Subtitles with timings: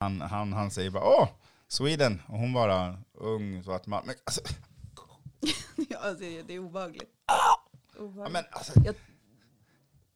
[0.00, 1.28] Han, han, han säger bara åh,
[1.68, 2.22] Sweden.
[2.28, 4.02] Och hon bara, ung svart man.
[4.06, 4.40] Men, alltså,
[5.88, 7.10] ja, alltså, det är obehagligt.
[7.26, 8.72] ja, men, alltså,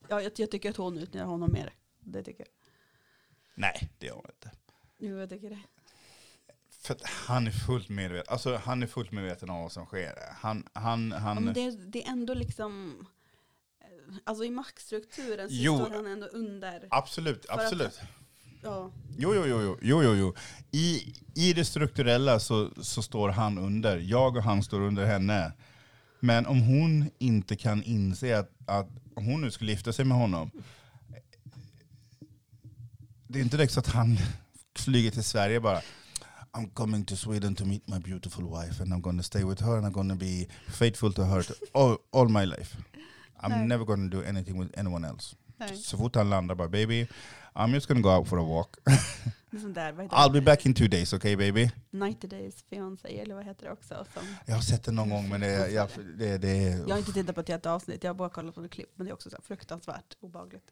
[0.08, 1.72] Ja, jag, jag tycker att hon utnyttjar honom mer.
[2.00, 2.48] Det tycker jag.
[3.54, 4.50] nej, det gör hon inte.
[4.98, 5.60] Jo, jag tycker det.
[6.82, 10.14] För att han är fullt medveten, alltså, han är fullt medveten om vad som sker.
[10.40, 13.06] Han, han, Ja, han, men det, är- det är ändå liksom...
[13.80, 15.76] eh, Alltså i maktstrukturen så Jo.
[15.76, 16.88] står han ändå under.
[16.90, 18.00] absolut, att- absolut.
[18.64, 20.34] Ja, Jo, jo, jo, jo, jo, jo.
[20.72, 23.96] I, I det strukturella så, så står han under.
[23.98, 25.52] Jag och han står under henne.
[26.20, 30.16] Men om hon inte kan inse att, att om hon nu skulle gifta sig med
[30.16, 30.50] honom.
[33.28, 34.18] Det är inte direkt så att han
[34.78, 35.80] flyger till Sverige bara.
[36.52, 39.76] I'm coming to Sweden to meet my beautiful wife and I'm gonna stay with her
[39.76, 42.76] and I'm gonna be faithful to her to all, all my life.
[43.42, 43.66] I'm Nej.
[43.66, 45.36] never gonna do anything with anyone else.
[45.56, 45.76] nej.
[45.76, 47.06] Så fort han landar bara baby,
[47.56, 48.76] I'm just gonna go out for a walk.
[49.74, 51.70] Där, I'll be back in two days, okay baby?
[51.90, 51.98] det?
[51.98, 54.06] 90 Days Fiancé, eller vad heter det också?
[54.14, 55.88] Som, Jag har sett det någon gång men det, jag,
[56.18, 58.64] det, det jag har inte tittat på ett helt avsnitt, jag har bara kollat på
[58.64, 58.90] ett klipp.
[58.94, 60.64] Men det är också så fruktansvärt obehagligt.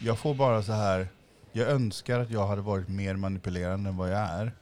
[0.00, 1.08] Jag får bara så här.
[1.52, 4.52] jag önskar att jag hade varit mer manipulerande än vad jag är.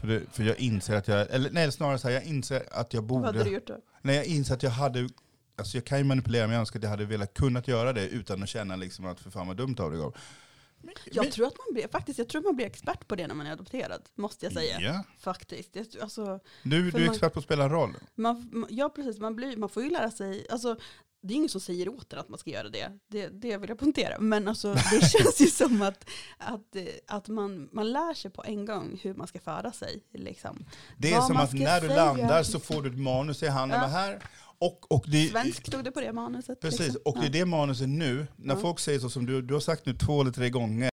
[0.00, 2.94] För, det, för jag inser att jag, eller nej snarare så här, jag inser att
[2.94, 3.76] jag Vad hade du borde, gjort då?
[4.02, 5.08] nej jag inser att jag hade,
[5.56, 8.08] alltså jag kan ju manipulera men jag önskar att jag hade velat kunnat göra det
[8.08, 9.96] utan att känna liksom att för fan vad dumt av det.
[9.98, 13.26] Men- Jag men- tror att man blir, faktiskt, jag tror man blir expert på det
[13.26, 14.02] när man är adopterad.
[14.14, 14.80] Måste jag säga.
[14.80, 15.02] Ja.
[15.18, 15.76] Faktiskt.
[16.02, 17.94] Alltså, Du, du är man- expert på att spela en roll.
[18.14, 19.18] man, ja, precis.
[19.18, 20.46] Man, blir, man får ju lära sig.
[20.50, 20.76] Alltså,
[21.22, 22.98] det är ingen som säger åt en att man ska göra det.
[23.08, 24.18] Det, det vill jag poängtera.
[24.20, 28.64] Men alltså, det känns ju som att, att, att man, man lär sig på en
[28.66, 30.02] gång hur man ska föra sig.
[30.12, 30.64] Liksom.
[30.96, 32.04] Det är Vad som att när du säga.
[32.04, 33.80] landar så får du ett manus i handen.
[33.80, 33.86] Ja.
[33.86, 34.22] Här.
[34.58, 36.60] Och, och det, Svensk stod det på det manuset.
[36.60, 37.02] Precis, liksom.
[37.04, 37.30] och det är Ja.
[37.32, 38.60] det manuset nu, när Ja.
[38.60, 40.90] folk säger så som du, du har sagt nu två eller tre gånger,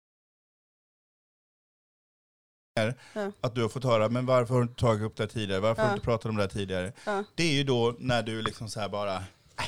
[3.13, 3.31] Ja.
[3.41, 5.59] att du har fått höra, men varför har du inte tagit upp det här tidigare,
[5.61, 5.93] varför har Ja.
[5.93, 6.93] du inte pratat om det här tidigare?
[7.05, 7.23] Ja.
[7.35, 9.23] Det är ju då när du liksom så här bara, äh,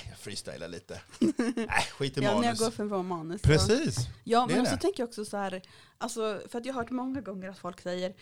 [0.09, 0.93] jag freestylar lite.
[1.57, 2.59] äh, skit i Ja, när jag manus.
[2.59, 3.41] går från manus.
[3.41, 3.97] så- Precis.
[4.23, 5.61] Ja, Det är men så tänker jag också så här,
[5.97, 8.13] alltså, för att jag har hört många gånger att folk säger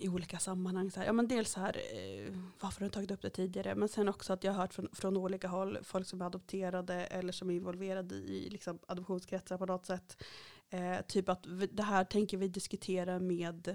[0.00, 3.10] i olika sammanhang, så här, ja men dels så här, eh, varför har du tagit
[3.10, 6.06] upp det tidigare, men sen också att jag har hört från, från olika håll, folk
[6.06, 10.22] som är adopterade eller som är involverade i liksom, adoptionskretsar på något sätt,
[10.70, 13.68] eh, typ att vi, det här tänker vi diskutera med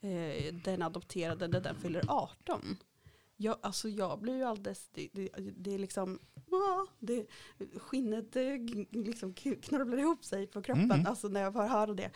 [0.00, 2.76] eh, den adopterade när den fyller 18.
[3.40, 6.18] Jag, alltså jag blir ju alldeles, det, det, det är liksom,
[6.98, 7.26] det,
[7.76, 8.42] skinnet eh,
[8.90, 11.06] liksom knorvlar ihop sig på kroppen, Mm.
[11.06, 12.10] alltså när jag får höra det.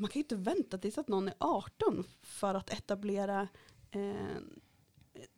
[0.00, 3.48] Man kan ju inte vänta tills att någon är 18 för att etablera
[3.90, 4.36] eh,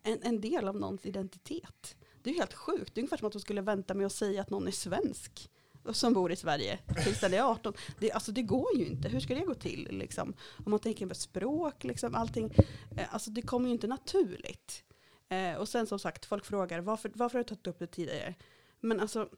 [0.03, 1.97] en, en del av någons identitet.
[2.23, 4.13] Det är ju helt sjukt, det är ungefär som att de skulle vänta med att
[4.13, 5.51] säga att någon är svensk
[5.85, 7.75] och som bor i Sverige tills den är 18.
[8.01, 9.89] Det, alltså det går ju inte, hur ska det gå till?
[9.91, 10.35] Liksom?
[10.65, 12.55] Om man tänker på språk, liksom, allting,
[12.97, 14.85] eh, alltså det kommer ju inte naturligt.
[15.29, 18.35] Eh, och sen som sagt, folk frågar varför, varför har du tagit upp det tidigare?
[18.81, 19.29] Men alltså,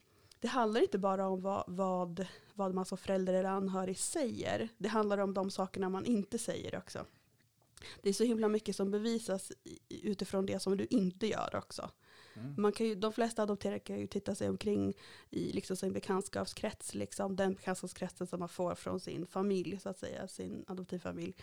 [0.45, 4.69] det handlar inte bara om vad, vad, vad man som förälder eller anhörig säger.
[4.79, 7.07] Det handlar om de sakerna man inte säger också.
[8.03, 9.53] Det är så himla mycket som bevisas
[9.89, 11.91] utifrån det som du inte gör också.
[12.35, 12.55] Mm.
[12.59, 14.95] Man kan ju, de flesta adopterade kan ju titta sig omkring
[15.31, 19.99] i liksom sin bekantskapskrets, liksom, den bekantskapskretsen som man får från sin familj, så att
[19.99, 21.35] säga, sin adoptivfamilj.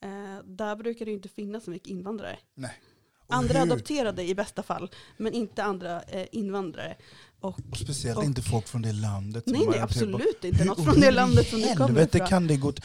[0.00, 2.38] Eh, där brukar det ju inte finnas så mycket invandrare.
[2.54, 2.80] Nej.
[3.28, 6.96] Andra hur- adopterade i bästa fall, men inte andra eh, invandrare.
[7.40, 9.44] Och, Och speciellt och- inte folk från det landet.
[9.46, 10.58] nej, nej, absolut inte.
[10.58, 12.28] Hur- Något från det landet som du kommer helvete ifrån.
[12.28, 12.82] kan det gå t-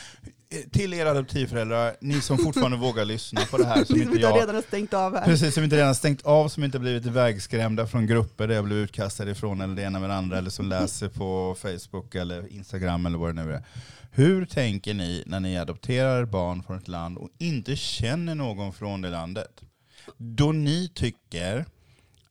[0.72, 4.18] Till er adoptivföräldrar, ni som fortfarande vågar lyssna på det här, som Ni inte som
[4.18, 5.26] inte jag redan har stängt av här.
[5.26, 8.78] Precis, som inte redan stängt av, som inte blivit vägskrämda från grupper där jag blev
[8.78, 13.06] utkastad ifrån eller det ena med det andra, eller som läser på Facebook eller Instagram
[13.06, 13.64] eller vad det nu är.
[14.12, 19.02] Hur tänker ni när ni adopterar barn från ett land och inte känner någon från
[19.02, 19.62] det landet?
[20.18, 21.66] Då ni tycker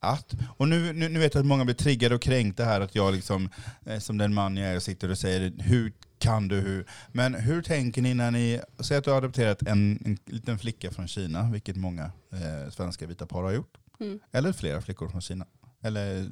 [0.01, 2.95] att, och nu, nu, nu vet jag att många blir triggade och kränkta här, att
[2.95, 3.49] jag liksom,
[3.87, 6.87] eh, som den man jag är, sitter och säger hur kan du, hur?
[7.13, 10.91] Men hur tänker ni när ni, säg att du har adopterat en, en liten flicka
[10.91, 13.79] från Kina, vilket många eh, svenska vita par har gjort.
[14.01, 14.21] Mm.
[14.33, 15.47] Eller flera flickor från Kina.
[15.83, 16.31] Eller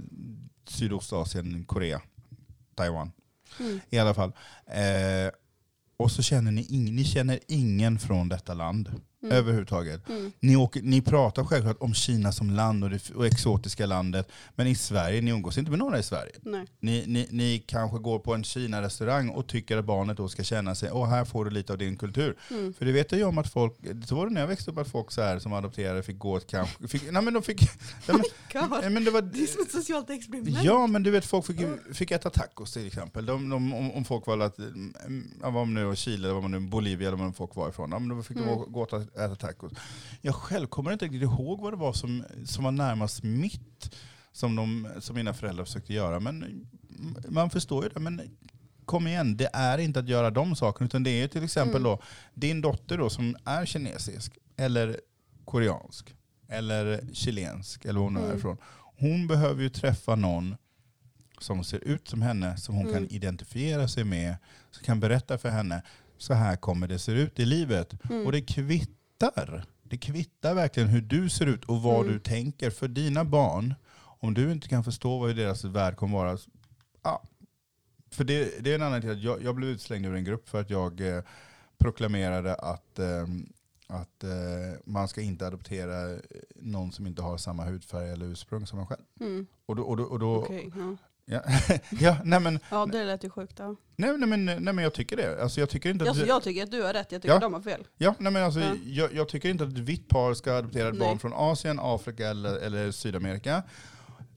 [0.64, 2.00] Sydostasien, Korea,
[2.74, 3.12] Taiwan.
[3.60, 3.80] Mm.
[3.90, 4.32] I alla fall.
[4.66, 5.32] Eh,
[5.96, 9.00] och så känner ni, ing, ni känner ingen från detta land.
[9.22, 9.36] Mm.
[9.36, 10.08] överhuvudtaget.
[10.08, 10.32] Mm.
[10.40, 14.66] Ni, åker, ni pratar självklart om Kina som land och det och exotiska landet, men
[14.66, 16.32] i Sverige, ni umgås inte med några i Sverige.
[16.42, 16.66] Nej.
[16.80, 20.74] Ni, ni, ni kanske går på en Kina-restaurang och tycker att barnet då ska känna
[20.74, 22.36] sig, åh här får du lite av din kultur.
[22.50, 22.74] Mm.
[22.74, 23.74] För det vet jag ju om att folk,
[24.06, 26.36] så var det när jag växte upp, att folk så här, som adopterade fick gå
[26.36, 27.60] ett kanske, fick, nej men de fick,
[28.08, 28.16] nej,
[28.52, 30.58] men, nej, men det var, Det är som ett socialt experiment.
[30.64, 31.56] Ja, men du vet folk fick,
[31.92, 33.26] fick äta tacos till exempel.
[33.26, 36.50] De, de, om, om folk var, att, mm, ja, var nu Chile, eller var man
[36.50, 38.54] nu Bolivia eller var folk var ifrån, ja, men då fick de Mm.
[38.58, 39.72] gå- gå och äta tacos.
[40.20, 43.94] Jag själv kommer inte riktigt ihåg vad det var som, som var närmast mitt,
[44.32, 46.20] som, de, som mina föräldrar försökte göra.
[46.20, 48.00] Men mm, man förstår ju det.
[48.00, 48.20] Men
[48.84, 51.82] kom igen, det är inte att göra de sakerna, utan det är till exempel Mm.
[51.82, 52.02] då,
[52.34, 55.00] din dotter då som är kinesisk, eller
[55.44, 56.14] koreansk,
[56.48, 58.36] eller chilensk, eller var hon nu är Mm.
[58.38, 58.56] ifrån.
[58.98, 60.56] Hon behöver ju träffa någon
[61.40, 62.94] som ser ut som henne, som hon Mm.
[62.94, 64.36] kan identifiera sig med,
[64.70, 65.82] som kan berätta för henne,
[66.18, 67.94] så här kommer det se ut i livet.
[68.10, 68.26] Mm.
[68.26, 68.97] Och det kvittar.
[69.82, 72.12] Det kvittar verkligen hur du ser ut och vad Mm.
[72.12, 72.70] du tänker.
[72.70, 76.38] För dina barn, om du inte kan förstå vad deras värld kommer vara,
[77.02, 77.22] ja.
[78.10, 80.48] För det, det är en annan till att jag, jag blev utslängd ur en grupp
[80.48, 81.22] för att jag eh,
[81.78, 83.26] proklamerade att, eh,
[83.86, 84.30] att eh,
[84.84, 86.18] man ska inte adoptera
[86.56, 89.02] någon som inte har samma hudfärg eller ursprung som man själv.
[89.20, 89.46] Mm.
[89.66, 90.96] Och då, och då, och då, Okej, ja.
[91.28, 91.40] Ja,
[92.00, 93.58] ja, nej, men, ja, det lät ju sjukt.
[93.58, 93.76] Ja.
[93.96, 95.42] nej, nej, men, nej men jag tycker det.
[95.42, 97.36] Alltså, jag tycker inte att det- jag tycker att du har rätt, jag tycker Ja.
[97.36, 97.86] att de har fel.
[97.96, 98.74] Ja, nej men alltså, Ja.
[98.84, 102.28] jag, jag tycker inte att ett vitt par ska adoptera ett barn från Asien, Afrika
[102.28, 103.62] eller, eller Sydamerika.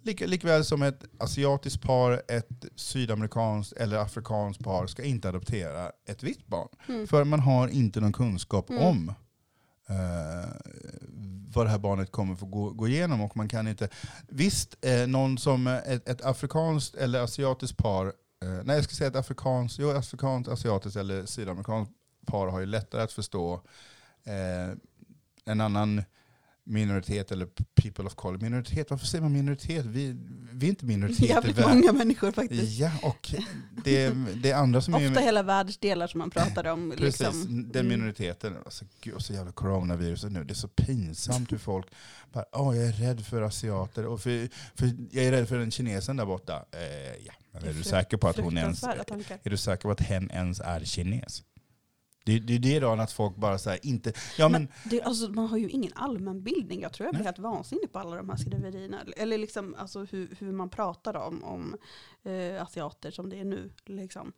[0.04, 6.24] Lika, likväl som ett asiatiskt par, ett sydamerikanskt eller afrikanskt par ska inte adoptera ett
[6.24, 6.68] vitt barn.
[6.88, 7.08] Mm.
[7.08, 8.84] För man har inte någon kunskap Mm.
[8.84, 9.14] om
[9.92, 10.50] eh,
[11.54, 13.22] vad det här barnet kommer få gå, gå igenom.
[13.22, 13.90] Och man kan inte,
[14.28, 18.06] visst, eh, någon som eh, ett, ett afrikanskt eller asiatiskt par,
[18.44, 21.94] eh, nej jag ska säga ett afrikanskt, jo, afrikanskt, asiatiskt eller sydamerikanskt
[22.26, 23.62] par har ju lättare att förstå
[24.24, 24.78] eh,
[25.46, 26.04] en annan
[26.66, 28.38] minoritet eller people of color.
[28.38, 29.86] Minoritet, varför säger man minoritet?
[29.86, 30.16] Vi,
[30.52, 31.80] vi är inte minoritet i Jävligt världen.
[31.80, 32.80] många människor faktiskt.
[32.80, 33.34] Ja, och
[33.84, 34.14] det,
[34.44, 35.08] det är andra som är...
[35.10, 36.94] Ofta hela världsdelar som man pratar om.
[36.98, 37.70] Precis, liksom.
[37.72, 38.00] den Mm.
[38.00, 38.56] minoriteten.
[38.66, 40.44] Alltså, gud, så jävla coronaviruset nu.
[40.44, 41.86] Det är så pinsamt hur folk
[42.34, 44.06] bara, åh jag är rädd för asiater.
[44.06, 46.66] Och för, för jag är rädd för den kinesen där borta.
[46.72, 49.92] Eh, ja, men Det är du säker på att hon ens, är du säker på
[49.92, 51.44] att hen ens är kines?
[52.24, 55.48] Det, det är det då att folk bara säger inte, ja men, Det, alltså, man
[55.48, 56.82] har ju ingen allmänbildning.
[56.82, 57.26] Jag tror jag blir Nej.
[57.26, 59.02] helt vansinnig på alla de här skriverierna.
[59.18, 61.76] Eller liksom, alltså, hur, hur man pratar om, om
[62.24, 63.72] eh, asiater som det är nu.
[63.86, 64.34] Liksom.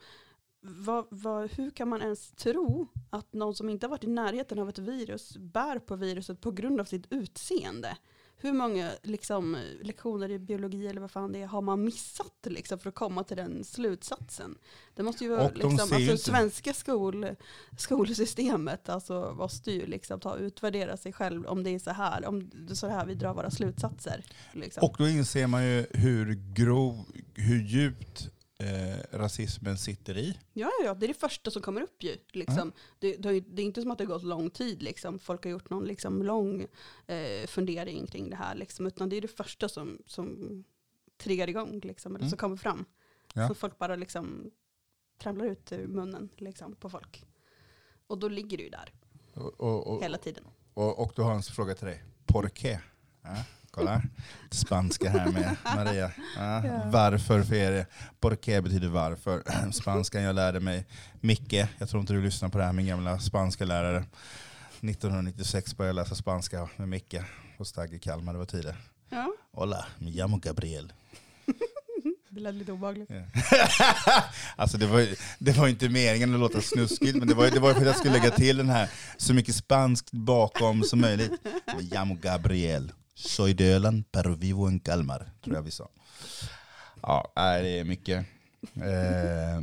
[0.61, 4.59] Vad, vad, hur kan man ens tro att någon som inte har varit i närheten
[4.59, 7.97] av ett virus bär på viruset på grund av sitt utseende?
[8.43, 12.79] Hur många liksom, lektioner i biologi eller vad fan det är har man missat liksom,
[12.79, 14.55] för att komma till den slutsatsen?
[14.95, 17.27] Det måste ju vara de liksom, alltså, inte- svenska skol,
[17.77, 22.49] skolsystemet alltså, måste ju liksom, ta utvärdera sig själv om det är så här, om
[22.53, 24.25] det är så här vi drar våra slutsatser.
[24.53, 24.83] Liksom.
[24.83, 28.29] och då inser man ju hur grov, hur djupt
[28.63, 30.37] eh, rasismen sitter i.
[30.53, 32.17] Ja, ja, det är det första som kommer upp ju.
[32.31, 32.71] Liksom.
[32.99, 34.83] Det, det, det är inte som att det har gått lång tid.
[34.83, 35.19] Liksom.
[35.19, 36.67] Folk har gjort någon liksom, lång
[37.07, 38.55] eh, fundering kring det här.
[38.55, 38.87] Liksom.
[38.87, 40.63] Utan det är det första som, som
[41.17, 42.29] triggar igång, liksom, eller Mm.
[42.29, 42.85] som kommer fram.
[43.33, 43.47] Ja.
[43.47, 44.51] Så folk bara liksom,
[45.21, 47.25] tramlar ut ur munnen liksom, på folk.
[48.07, 48.93] Och då ligger ju där
[49.33, 50.43] Och, och, och, hela tiden.
[50.73, 52.03] och, och då har en fråga till dig.
[52.25, 52.79] Por qué?
[53.21, 53.43] Ja,
[53.75, 54.01] kolla,
[54.51, 56.11] spanska här med Maria.
[56.37, 56.81] Ja, Ja.
[56.85, 57.85] Varför för er?
[58.19, 59.43] Por qué betyder varför.
[59.71, 60.85] Spanskan jag lärde mig.
[61.21, 63.97] Micke, jag tror inte du lyssnar på det här, min gamla spanska lärare.
[64.81, 67.15] 1996 började jag läsa spanska med Micke
[67.57, 68.75] på Stagge Kalmar, det var tider.
[69.09, 70.93] Ja, Hola, me llamo Gabriel.
[72.29, 73.09] det lät lite obehagligt.
[73.09, 73.23] Ja.
[74.55, 75.07] alltså det var,
[75.39, 77.95] det var inte meningen att låta snuskigt, men det var, det var för att jag
[77.95, 81.31] skulle lägga till den här så mycket spanskt bakom som möjligt.
[81.79, 82.91] Llamo Gabriel.
[83.15, 85.89] Soy de Öland, pero vivo en Kalmar, tror jag vi sa.
[87.01, 88.25] Ja, det är mycket.
[88.73, 89.61] Eh, eh,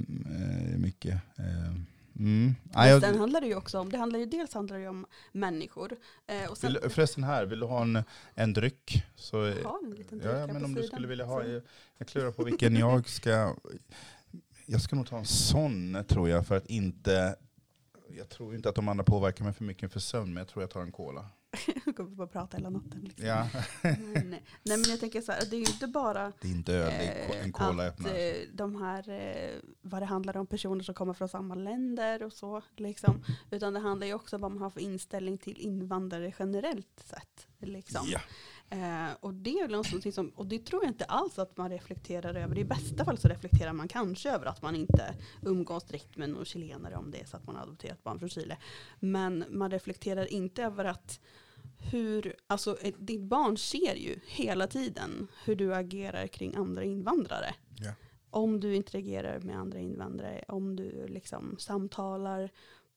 [0.78, 1.14] mycket.
[1.38, 1.75] Eh,
[2.19, 2.54] mm.
[2.73, 5.97] Jag, handlar det ju också om, det handlar ju dels handlar det ju om människor.
[6.26, 8.02] Eh, och sen, vill, förresten här, vill du ha en,
[8.35, 9.04] en dryck?
[9.16, 10.95] Så, ha en liten Ja, dricka ja, men om du sidan.
[10.95, 11.62] skulle vilja ha, jag,
[11.99, 13.54] jag klurar på vilken jag ska,
[14.66, 17.37] jag ska nog ta en sån tror jag för att inte,
[18.16, 20.62] jag tror inte att de andra påverkar mig för mycket för sömn, men jag tror
[20.62, 21.28] jag tar en cola.
[21.87, 23.00] Jag kommer bara prata hela natten.
[23.04, 23.26] Liksom.
[23.26, 23.49] Ja,
[23.83, 24.42] nej, nej.
[24.62, 27.35] men jag tänker så här, det är ju inte bara det är inte öl, ko-
[27.35, 28.11] en cola att öppnar.
[28.14, 29.50] eh, de här, eh,
[29.83, 32.62] vad det handlar om personer som kommer från samma länder och så.
[32.76, 33.25] Liksom.
[33.50, 37.47] Utan det handlar ju också om vad man har för inställning till invandrare generellt sett.
[37.59, 38.07] Liksom.
[38.09, 38.21] Ja.
[38.71, 42.35] Eh, och, det är någonting som, och det tror jag inte alls att man reflekterar
[42.35, 42.59] över.
[42.59, 46.45] I bästa fall så reflekterar man kanske över att man inte umgås direkt med någon
[46.45, 48.57] chilenare om det är så att man har adopterat barn från Chile.
[49.00, 51.21] Men man reflekterar inte över att
[51.79, 57.55] hur, alltså ditt barn ser ju hela tiden hur du agerar kring andra invandrare.
[57.79, 57.93] Ja.
[58.31, 62.50] Om du interagerar med andra invandrare, om du liksom samtalar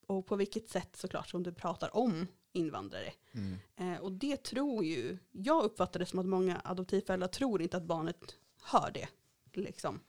[0.07, 3.13] och på vilket sätt såklart som du pratar om invandrare.
[3.31, 3.57] Mm.
[3.75, 7.83] Eh, och det tror ju, jag uppfattar det som att många adoptivföräldrar tror inte att
[7.83, 9.07] barnet hör det.
[9.53, 9.99] Liksom.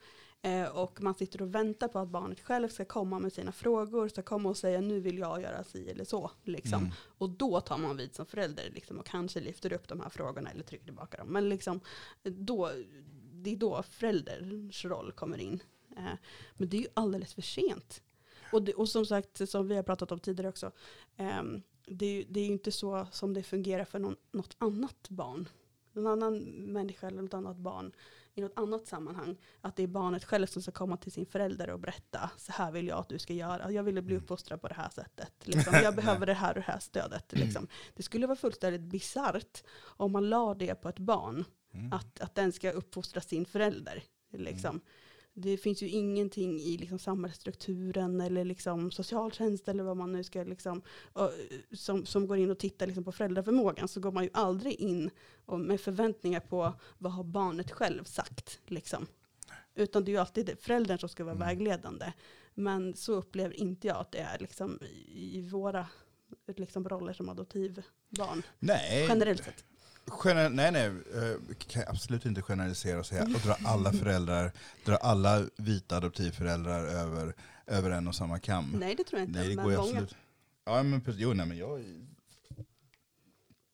[0.41, 4.07] Eh, och man sitter och väntar på att barnet själv ska komma med sina frågor,
[4.07, 6.31] ska komma och säga nu vill jag göra si eller så.
[6.43, 6.79] Liksom.
[6.79, 6.91] Mm.
[7.17, 10.49] Och då tar man vid som förälder liksom, och kanske lyfter upp de här frågorna
[10.49, 11.27] eller trycker tillbaka dem.
[11.27, 11.79] Men liksom,
[12.23, 12.71] då,
[13.33, 15.63] det är då förälderns roll kommer in.
[15.97, 16.17] Eh,
[16.53, 18.01] men det är ju alldeles för sent.
[18.51, 20.71] Och, det, och som sagt, som vi har pratat om tidigare också,
[21.17, 21.43] eh,
[21.87, 25.49] det, det är ju inte så som det fungerar för någon, något annat barn.
[25.93, 26.37] Någon annan
[26.73, 27.91] människa eller något annat barn
[28.33, 29.37] i något annat sammanhang.
[29.61, 32.71] Att det är barnet själv som ska komma till sin förälder och berätta, så här
[32.71, 33.71] vill jag att du ska göra.
[33.71, 35.33] Jag ville bli uppfostrad på det här sättet.
[35.43, 35.73] Liksom.
[35.83, 37.33] Jag behöver det här och det här stödet.
[37.33, 37.67] Liksom.
[37.93, 41.93] Det skulle vara fullständigt bisarrt om man la det på ett barn Mm.
[41.93, 44.03] att, att den ska uppfostra sin förälder.
[44.31, 44.81] Liksom.
[45.37, 50.43] Det finns ju ingenting i liksom samhällsstrukturen eller liksom socialtjänst eller vad man nu ska
[50.43, 50.81] liksom,
[51.73, 55.09] som, som går in och tittar liksom på föräldraförmågan så går man ju aldrig in
[55.45, 58.59] och med förväntningar på vad har barnet själv sagt.
[58.67, 59.07] Liksom.
[59.75, 61.47] Utan det är ju alltid föräldern som ska vara Mm.
[61.47, 62.13] vägledande.
[62.53, 65.87] Men så upplever inte jag att det är liksom i, i våra
[66.47, 68.43] liksom roller som adoptivbarn.
[68.59, 69.65] Nej, Generellt sett.
[70.25, 74.51] Nej, nej, eh, kan jag absolut inte generalisera och säga och dra alla föräldrar,
[74.85, 77.33] dra alla vita adoptivföräldrar över,
[77.65, 78.71] över en och samma kam.
[78.79, 79.39] Nej det tror jag inte.
[79.39, 80.15] Nej, det går absolut.
[80.65, 81.21] Ja, men precis.
[81.21, 81.83] Jo, nej, men jag,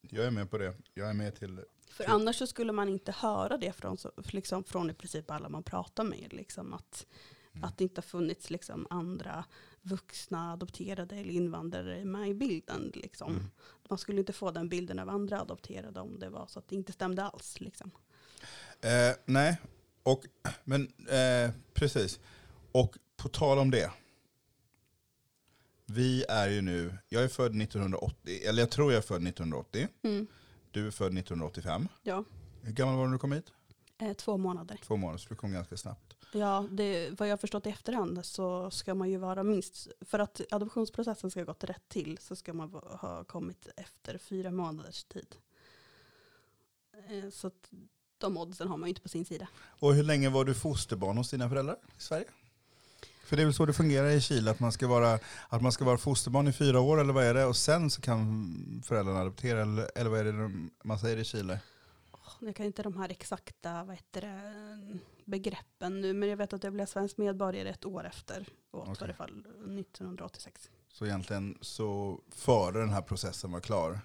[0.01, 0.73] jag är med på det.
[0.93, 1.59] Jag är med till...
[1.89, 5.63] För annars så skulle man inte höra det från, liksom, från i princip alla man
[5.63, 6.33] pratar med.
[6.33, 7.05] Liksom, att,
[7.53, 7.63] Mm.
[7.63, 9.45] att det inte har funnits liksom, andra
[9.81, 12.91] vuxna adopterade eller invandrare med i bilden.
[12.95, 13.31] Liksom.
[13.31, 13.51] Mm.
[13.89, 16.75] Man skulle inte få den bilden av andra adopterade om det var så att det
[16.75, 17.61] inte stämde alls.
[17.61, 17.91] Liksom.
[18.81, 19.57] Eh, nej,
[20.03, 20.23] och,
[20.63, 22.19] men eh, precis.
[22.71, 23.91] Och på tal om det.
[25.85, 29.87] Vi är ju nu, jag är född 1980, eller jag tror jag är född 1980.
[30.01, 30.27] Mm.
[30.71, 31.87] Du är född 1985.
[32.03, 32.23] Ja,
[32.61, 33.51] Hur gammal var du när du kom hit?
[33.97, 34.79] eh, två månader.
[34.83, 36.10] Två månader, så du kom ganska snabbt.
[36.33, 40.19] Ja, det, vad jag har förstått i efterhand så ska man ju vara minst, för
[40.19, 45.03] att adoptionsprocessen ska ha gått rätt till så ska man ha kommit efter fyra månaders
[45.03, 45.35] tid.
[47.09, 47.69] Eh, Så att
[48.17, 49.47] de oddsen har man ju inte på sin sida.
[49.79, 52.25] Och hur länge var du fosterbarn hos dina föräldrar i Sverige?
[53.25, 55.19] För det är väl så det fungerar i Chile, att man ska vara,
[55.49, 57.45] att man ska vara fosterbarn i fyra år eller vad är det?
[57.45, 61.23] Och sen så kan föräldrarna adoptera, eller, eller vad är det de- man säger i
[61.23, 61.59] Chile?
[62.39, 66.63] Jag kan inte de här exakta vad heter det, begreppen nu, men jag vet att
[66.63, 68.95] jag blev svensk medborgare ett år efter, och Okej.
[69.01, 69.29] i alla fall
[69.79, 70.69] 1986.
[70.89, 73.99] Så egentligen så före den här processen var klar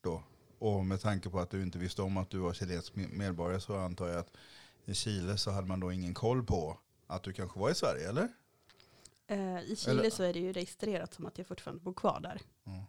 [0.00, 0.22] då,
[0.58, 3.60] och med tanke på att du inte visste om att du var chilensk med- medborgare
[3.60, 4.30] så antar jag att
[4.84, 8.08] i Chile så hade man då ingen koll på att du kanske var i Sverige,
[8.08, 8.28] eller?
[9.26, 12.20] Eh, I Chile Eller- så är det ju registrerat som att jag fortfarande bor kvar
[12.20, 12.40] där.
[12.66, 12.82] Mm.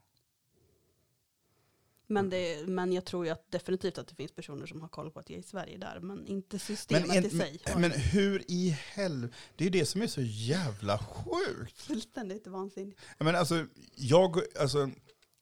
[2.07, 5.11] Men, det, men jag tror ju att definitivt att det finns personer som har koll
[5.11, 7.61] på att jag är i Sverige där, men inte systemet Men, i sig.
[7.65, 11.81] men, men hur i helvete, det är ju det som är så jävla sjukt.
[11.81, 13.01] Fullständigt vansinnigt.
[13.17, 14.89] Menar, alltså, jag, alltså,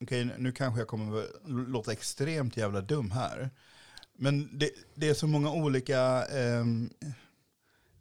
[0.01, 3.49] okej, nu kanske jag kommer att låta extremt jävla dum här.
[4.17, 6.89] Men det, det är så många olika ehm,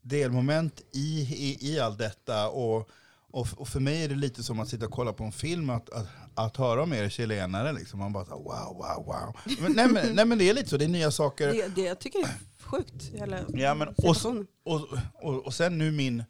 [0.03, 2.49] delmoment i, i, i allt detta.
[2.49, 2.91] Och,
[3.31, 5.71] och, och för mig är det lite som att sitta och kolla på en film,
[5.71, 7.73] att, att, att höra om er chilenare.
[7.73, 7.99] Liksom.
[7.99, 9.37] Man bara så, wow, wow, wow.
[9.61, 11.49] Men, nej, men, nej men det är lite så, det är nya saker.
[11.49, 13.11] Det, det jag tycker jag är sjukt.
[13.55, 14.47] Ja, men- och-.
[14.65, 16.25] Och, och, och sen nu min,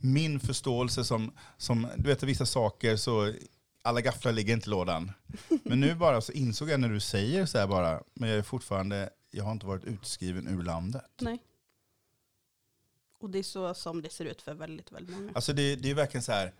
[0.00, 3.32] min förståelse som, som, du vet vissa saker så,
[3.82, 5.12] alla gafflar ligger inte i lådan.
[5.62, 8.42] Men nu bara så insåg jag när du säger så här bara, men jag är
[8.42, 11.10] fortfarande, jag har inte varit utskriven ur landet.
[11.20, 11.38] Nej.
[13.18, 15.32] Och det är så som det ser ut för väldigt, väldigt många.
[15.34, 16.52] Alltså det, det är verkligen så här,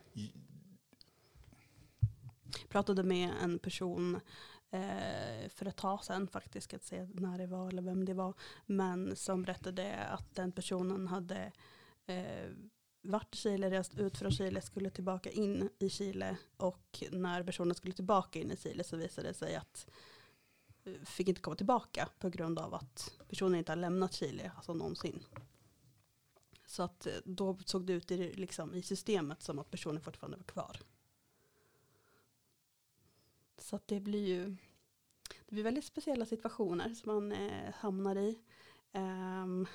[2.69, 4.21] pratade med en person
[4.71, 8.15] eh, för ett tag sedan faktiskt, ska inte säga när det var eller vem det
[8.15, 8.35] var,
[8.67, 11.53] men som berättade att den personen hade
[12.07, 12.51] eh,
[13.03, 17.75] varit i Chile, rest ut från Chile, skulle tillbaka in i Chile och när personen
[17.75, 19.87] skulle tillbaka in i Chile så visade det sig att
[20.85, 24.75] eh, fick inte komma tillbaka på grund av att personen inte har lämnat Chile, alltså
[24.75, 25.25] någonsin.
[26.67, 30.37] Så att eh, då såg det ut i, liksom, i systemet som att personen fortfarande
[30.37, 30.81] var kvar.
[33.65, 34.57] Så att det blir ju,
[35.47, 38.39] det blir väldigt speciella situationer som man eh, hamnar i.
[38.93, 39.67] Um,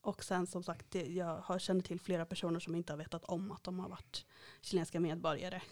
[0.00, 3.24] och sen som sagt, det, jag har känner till flera personer som inte har vetat
[3.24, 4.26] om att de har varit
[4.60, 5.62] chilenska medborgare.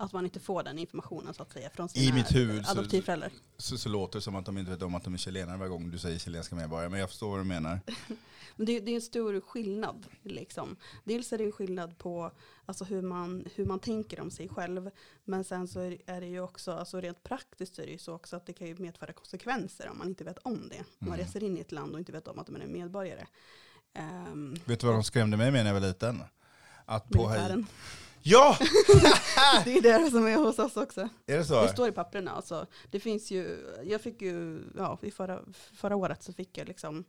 [0.00, 2.74] Att man inte får den informationen så att säga från sina mitt huvud så-.
[3.56, 5.70] Så, så låter det som att de inte vet om att de är chilenare varje
[5.70, 6.88] gång du säger chilenska medborgare.
[6.88, 7.80] Men jag förstår vad du menar.
[8.56, 10.06] Men det, det är en stor skillnad.
[10.22, 10.76] Liksom.
[11.04, 12.32] Dels är det en skillnad på
[12.66, 14.90] alltså, hur, man, hur man tänker om sig själv.
[15.24, 18.14] Men sen så är, är det ju också, alltså, rent praktiskt är det ju så
[18.14, 20.78] också att det kan ju medföra konsekvenser om man inte vet om det.
[20.78, 21.26] Om man Mm.
[21.26, 23.26] reser in i ett land och inte vet om att man är medborgare.
[24.28, 26.22] Um, Vet du vad de skrämde mig med när jag var liten?
[26.84, 27.64] Att på Haiti...
[28.30, 28.58] Ja!
[29.64, 31.08] Det är det som är hos oss också.
[31.26, 31.62] Är det så?
[31.62, 32.30] Det står i papperna.
[32.30, 32.66] Alltså.
[32.90, 37.04] Det finns ju, jag fick ju, ja, i förra, förra året så fick jag liksom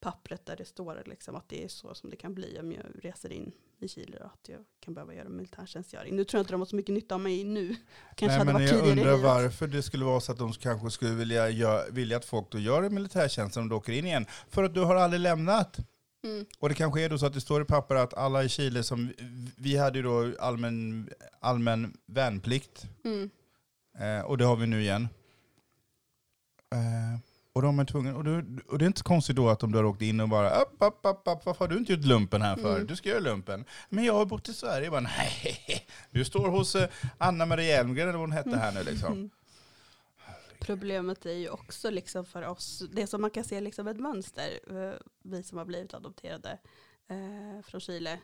[0.00, 2.84] pappret där det står liksom att det är så som det kan bli om jag
[3.02, 6.16] reser in i Chile och att jag kan behöva göra militärtjänstgöring.
[6.16, 7.76] Nu tror jag inte de har så mycket nytta av mig nu.
[8.16, 11.48] Kanske Nej, men jag undrar varför det skulle vara så att de kanske skulle vilja,
[11.90, 14.26] vilja att folk då gör militärtjänst om de åker in igen.
[14.48, 15.78] För att du har aldrig lämnat.
[16.22, 16.46] Mm.
[16.58, 18.82] Och det kanske är då så att det står i papper att alla i Chile
[18.82, 19.12] som,
[19.56, 21.10] vi hade ju då allmän,
[21.40, 22.86] allmän värnplikt.
[23.04, 23.30] Mm.
[23.98, 25.08] Eh, och det har vi nu igen.
[26.74, 27.20] Eh,
[27.52, 29.84] och de är tvungna, och, det, och det är inte konstigt då att de har
[29.84, 32.56] åkt in och bara upp, upp, upp, upp, varför har du inte gjort lumpen här
[32.56, 32.74] för?
[32.74, 32.86] Mm.
[32.86, 33.64] Du ska göra lumpen.
[33.88, 34.84] Men jag har bott i Sverige.
[34.84, 36.88] Jag bara, nej, du står hos eh,
[37.18, 39.30] Anna Maria Elmgren eller vad hon hette här nu liksom.
[40.62, 44.60] Problemet är ju också liksom för oss, det som man kan se liksom ett mönster,
[44.66, 46.58] eh, vi som har blivit adopterade
[47.08, 48.20] eh, från Chile,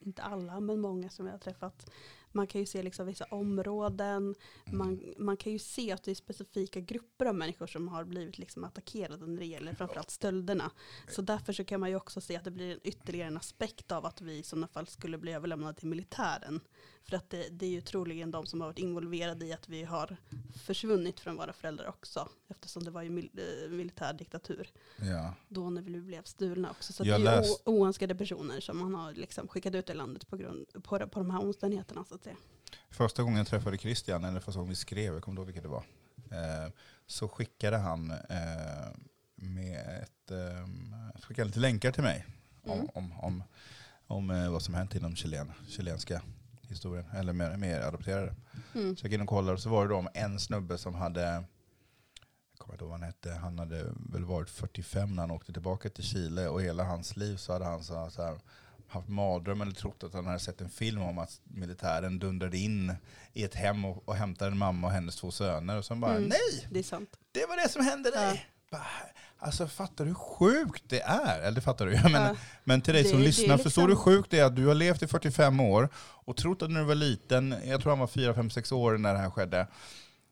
[0.00, 1.90] inte alla men många som jag har träffat,
[2.32, 4.34] man kan ju se liksom vissa områden,
[4.72, 8.38] man, man kan ju se att det är specifika grupper av människor som har blivit
[8.38, 10.70] liksom attackerade när det gäller framförallt stölderna.
[11.08, 13.92] Så därför så kan man ju också se att det blir en ytterligare en aspekt
[13.92, 16.60] av att vi i sådana fall skulle bli överlämnade till militären.
[17.08, 19.84] För att det, det är ju troligen de som har varit involverade i att vi
[19.84, 20.16] har
[20.64, 22.28] försvunnit från våra föräldrar också.
[22.48, 23.30] Eftersom det var ju mil,
[23.64, 24.70] eh, militär diktatur.
[24.96, 25.34] Ja.
[25.48, 26.92] Då när vi blev stulna också.
[26.92, 29.94] Så Jag det är ju läst- oönskade personer som man har liksom skickat ut i
[29.94, 32.04] landet på, grund, på, på de här omständigheterna.
[32.04, 32.36] Så att säga.
[32.90, 35.62] Första gången jag träffade Christian, eller första gången vi skrev, jag kommer inte ihåg vilket
[35.62, 35.84] det var,
[36.64, 36.72] eh,
[37.06, 38.88] så skickade han eh,
[39.34, 42.26] med ett, eh, skickade lite länkar till mig
[42.62, 42.88] om, Mm.
[42.94, 43.42] om, om,
[44.06, 46.22] om eh, vad som hänt inom chilen, chilenska
[46.68, 48.34] historien, eller med, med adopterade.
[48.74, 48.96] Mm.
[48.96, 50.94] Så jag gick in och kollade och så var det då om en snubbe som
[50.94, 51.44] hade, jag
[52.58, 55.88] kommer inte ihåg vad han hette, han hade väl varit 45 när han åkte tillbaka
[55.88, 58.38] till Chile och hela hans liv så hade han så här,
[58.88, 62.94] haft mardröm eller trott att han hade sett en film om att militären dundrade in
[63.32, 66.10] i ett hem och, och hämtade en mamma och hennes två söner och så bara
[66.16, 66.28] Mm.
[66.28, 67.16] nej, Det är sant.
[67.32, 68.46] det var det som hände dig.
[68.70, 68.78] Ja.
[68.78, 68.86] Bara,
[69.40, 71.40] Alltså fattar du hur sjukt det är?
[71.42, 71.92] Eller fattar du.
[72.02, 72.36] Men, Ja.
[72.64, 74.66] men till dig Det- som lyssnar, liksom- förstår du hur sjukt det är att du
[74.66, 77.98] har levt i 45 år och trott att när du var liten, jag tror han
[77.98, 79.66] var 4, 5, 6 år när det här skedde,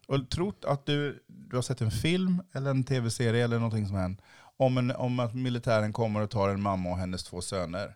[0.09, 3.97] och trott att du, du har sett en film eller en tv-serie eller någonting som
[3.97, 4.21] hänt
[4.57, 7.95] om, en, om att militären kommer och tar en mamma och hennes två söner.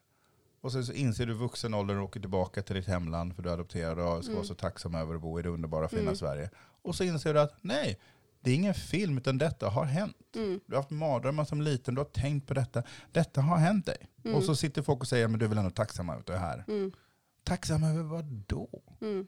[0.62, 3.48] Och sen så inser du vuxen ålder och åker tillbaka till ditt hemland för du
[3.48, 4.34] är adopterad och ska Mm.
[4.36, 6.16] vara så tacksam över att bo i det underbara fina Mm.
[6.16, 6.50] Sverige.
[6.82, 7.98] Och så inser du att nej,
[8.40, 10.16] det är ingen film utan detta har hänt.
[10.36, 10.60] Mm.
[10.66, 12.82] Du har haft mardrömmar som liten, du har tänkt på detta.
[13.12, 14.08] Detta har hänt dig.
[14.24, 14.36] Mm.
[14.36, 16.32] Och så sitter folk och säger, men du är väl ändå tacksam över att du
[16.32, 16.64] är här.
[16.68, 16.92] Mm.
[17.44, 18.82] Tacksam över vad då?
[19.00, 19.26] Mm.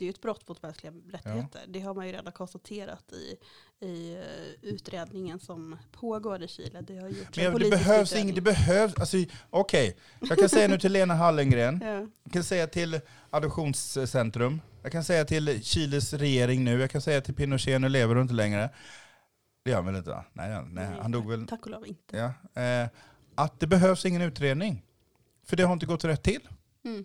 [0.00, 1.60] Det är ju ett brott mot mänskliga rättigheter.
[1.68, 3.36] Det har man ju redan konstaterat i,
[3.86, 4.22] i eh,
[4.70, 6.80] utredningen som pågår i Chile.
[6.80, 9.16] Det har gjorts Men en jag, det behövs inget, det behövs, alltså
[9.50, 9.96] okej.
[10.20, 12.06] Jag kan säga nu till Lena Hallengren, Ja.
[12.24, 17.20] jag kan säga till Adoptionscentrum, jag kan säga till Chiles regering nu, jag kan säga
[17.20, 18.70] till Pinochet, nu lever du inte längre.
[19.64, 20.24] Det gör han väl inte va?
[20.32, 21.46] Nej, nej, nej han dog väl.
[21.46, 22.16] Tack och lov inte.
[22.16, 22.62] Ja.
[22.62, 22.88] Eh,
[23.34, 24.82] att det behövs ingen utredning.
[25.46, 26.48] För det har inte gått rätt till.
[26.84, 27.04] Mm.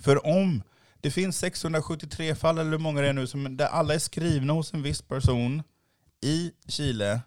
[0.00, 0.62] För om
[1.00, 4.52] det finns 673 fall, eller hur många det är nu, som, där alla är skrivna
[4.52, 5.62] hos en viss person
[6.20, 7.20] i Chile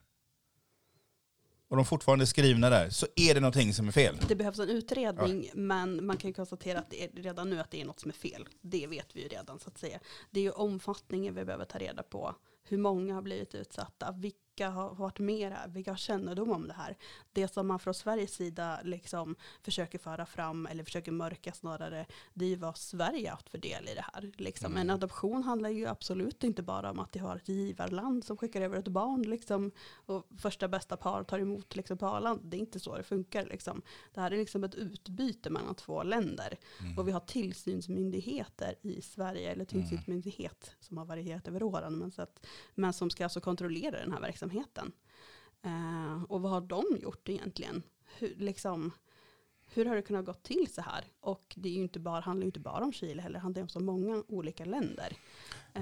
[1.68, 4.18] och de fortfarande är skrivna där, så är det någonting som är fel.
[4.28, 7.72] Det behövs en utredning men man kan ju konstatera att det är redan nu att
[7.72, 8.48] det är något som är fel.
[8.62, 10.00] Det vet vi ju redan så att säga.
[10.32, 12.36] Det är ju omfattningen vi behöver ta reda på.
[12.64, 14.12] Hur många har blivit utsatta?
[14.12, 15.68] Vilka har varit med här?
[15.68, 16.98] Vilka har kännedom om det här?
[17.34, 22.46] Det som man från Sveriges sida liksom försöker föra fram eller försöker mörka snarare, det
[22.46, 24.32] är ju vad Sverige har haft för del i det här.
[24.38, 24.72] Liksom.
[24.72, 24.82] Mm.
[24.82, 28.62] En adoption handlar ju absolut inte bara om att det har ett givarland som skickar
[28.62, 29.72] över ett barn liksom,
[30.06, 32.44] och första bästa par tar emot liksom, på Arlanda.
[32.44, 33.46] Det är inte så det funkar.
[33.46, 33.82] Liksom.
[34.14, 36.58] Det här är liksom ett utbyte mellan två länder.
[36.80, 36.98] Mm.
[36.98, 42.22] Och vi har tillsynsmyndigheter i Sverige, eller tillsynsmyndighet som har varierat över åren, men, så
[42.22, 44.47] att, men som ska alltså kontrollera den här verksamheten.
[45.66, 47.84] Eh, och vad har de gjort egentligen?
[48.18, 48.92] Hur, liksom,
[49.74, 51.04] hur har det kunnat gå till så här?
[51.20, 53.62] Och det är ju inte bara, handlar ju inte bara om Chile heller, det handlar
[53.62, 55.14] om så många olika länder.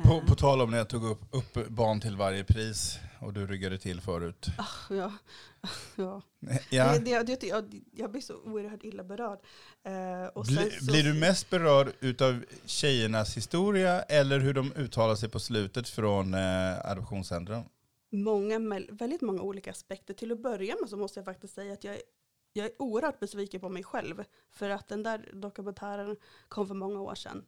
[0.04, 3.34] På, Eh, på tal om när jag tog upp, upp barn till varje pris och
[3.34, 4.48] du ryggade till förut.
[4.90, 5.12] ja,
[5.96, 6.22] ja.
[6.70, 6.98] Ja.
[7.00, 9.40] Det, det, det, jag, jag blir så oerhört illa berörd.
[9.84, 15.30] Eh, Bli, så- blir du mest berörd utav tjejernas historia eller hur de uttalar sig
[15.30, 17.64] på slutet från eh, Adoptionscentrum?
[18.10, 20.14] Många, väldigt många olika aspekter.
[20.14, 22.02] Till att börja med så måste jag faktiskt säga att jag är,
[22.54, 24.24] jag är oerhört besviken på mig själv.
[24.52, 27.46] För att den där dokumentären kom för många år sedan.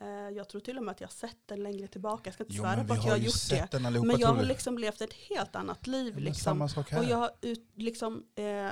[0.00, 2.22] Eh, jag tror till och med att jag har sett den längre tillbaka.
[2.24, 3.74] Jag ska inte Jo, svära på att jag har gjort det.
[3.86, 6.18] allihopa Men jag har liksom levt ett helt annat liv.
[6.18, 6.62] Liksom.
[6.98, 8.70] Och jag har ut, liksom, eh,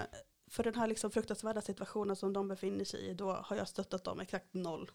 [0.51, 4.05] för den här liksom fruktansvärda situationen som de befinner sig i, då har jag stöttat
[4.05, 4.91] dem exakt noll.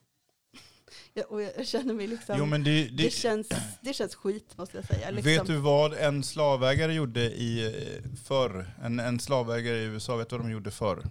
[1.13, 3.49] Ja, och jag känner mig liksom, jo, men det, det, det, känns,
[3.81, 5.09] det känns skit måste jag säga.
[5.09, 5.31] Liksom.
[5.33, 8.65] Vet du vad en slavägare gjorde i eh, förr?
[8.83, 11.03] En, en slavägare i USA, vet du vad de gjorde förr?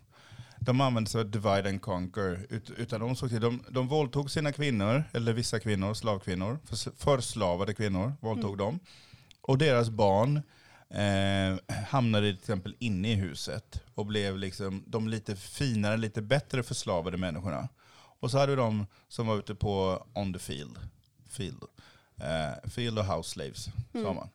[0.61, 2.47] De använde sig av divide and conquer.
[2.51, 6.89] Ut, utan de, såg till, de, de våldtog sina kvinnor, eller vissa kvinnor, slavkvinnor, förs-
[6.97, 8.59] förslavade kvinnor våldtog Mm.
[8.59, 8.79] de.
[9.41, 10.37] Och deras barn
[10.91, 16.63] eh, hamnade till exempel inne i huset och blev liksom de lite finare, lite bättre
[16.63, 17.69] förslavade människorna.
[18.21, 20.79] Och så hade vi de som var ute på on the field.
[21.29, 21.63] Field,
[22.21, 24.15] eh, field och house slaves, sa Mm.
[24.17, 24.29] man.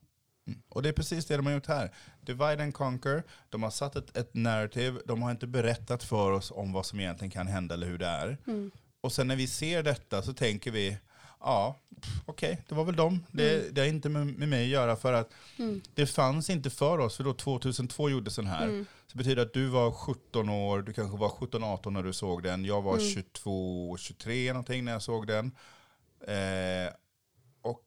[0.47, 0.61] Mm.
[0.69, 1.91] Och det är precis det de har gjort här.
[2.21, 3.23] Divide and conquer.
[3.49, 4.99] De har satt ett, ett narrative.
[5.05, 8.07] De har inte berättat för oss om vad som egentligen kan hända eller hur det
[8.07, 8.37] är.
[8.47, 8.71] Mm.
[9.01, 10.97] Och sen när vi ser detta så tänker vi,
[11.43, 11.79] ja,
[12.25, 13.25] okej, det var väl dem.
[13.31, 13.73] Det, Mm.
[13.73, 15.29] det har inte med, med mig att göra för att
[15.59, 15.81] Mm.
[15.93, 17.17] det fanns inte för oss.
[17.17, 18.63] För då 2002 gjordes den här.
[18.63, 18.85] Mm.
[19.07, 22.43] Så det betyder att du var 17 år, du kanske var 17-18 när du såg
[22.43, 22.65] den.
[22.65, 23.03] Jag var Mm.
[23.07, 25.45] 22-23 någonting när jag såg den.
[26.27, 26.93] Eh,
[27.61, 27.85] och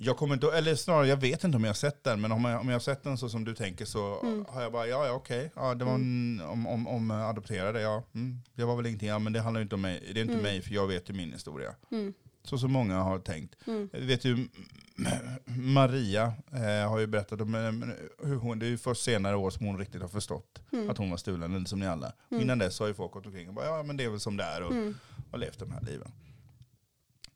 [0.00, 2.44] jag kommer inte, eller snarare jag vet inte om jag har sett den, men om
[2.44, 4.44] jag, om jag har sett den så som du tänker så Mm.
[4.48, 8.02] har jag bara, ja ja okej, ja, det var en, om, om, om adopterade, ja,
[8.14, 10.32] mm, det var väl ingenting, ja men det handlar inte om mig, det är inte
[10.34, 10.42] Mm.
[10.44, 11.74] mig för jag vet ju min historia.
[11.90, 12.12] Mm.
[12.42, 13.54] Så som många har tänkt.
[13.66, 13.88] Mm.
[13.92, 14.48] Vet ju,
[15.44, 17.88] Maria eh, har ju berättat om eh,
[18.28, 20.90] hur hon, det är ju först senare år som hon riktigt har förstått Mm.
[20.90, 22.12] att hon var stulen, som ni alla.
[22.30, 22.42] Mm.
[22.42, 24.36] Innan dess har ju folk gått omkring och bara, ja men det är väl som
[24.36, 24.94] det är och, Mm.
[25.30, 26.12] och levt de här liven.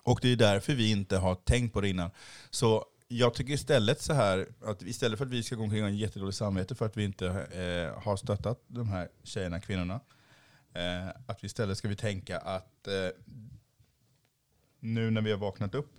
[0.02, 2.10] Och det är därför vi inte har tänkt på det innan.
[2.50, 5.88] Så jag tycker istället så här, att istället för att vi ska gå omkring och
[5.88, 10.00] ha en jättedålig samvete för att vi inte eh, har stöttat de här tjejerna, kvinnorna,
[10.74, 13.08] eh, att vi istället ska vi tänka att eh,
[14.80, 15.98] nu när vi har vaknat upp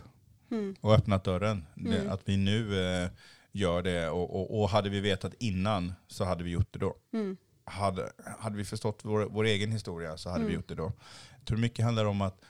[0.52, 0.76] Mm.
[0.82, 1.66] och öppnat dörren.
[1.76, 2.12] Det, Mm.
[2.12, 3.10] att vi nu eh,
[3.52, 6.96] gör det och, och, och hade vi vetat innan så hade vi gjort det då.
[7.14, 7.38] Mm.
[7.66, 10.56] Hade, hade vi förstått vår, vår egen historia så hade vi Mm.
[10.56, 10.92] gjort det då.
[11.38, 12.42] Jag tror mycket handlar om att,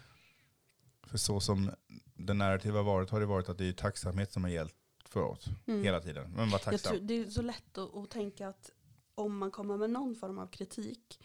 [1.13, 1.71] för så som
[2.15, 5.21] den narrativa har varit har det varit att det är tacksamhet som har gällt för
[5.21, 5.83] oss Mm.
[5.83, 6.31] hela tiden.
[6.35, 7.07] Men var tacksam.
[7.07, 8.69] det är så lätt att, att tänka att
[9.15, 11.19] om man kommer med någon form av kritik,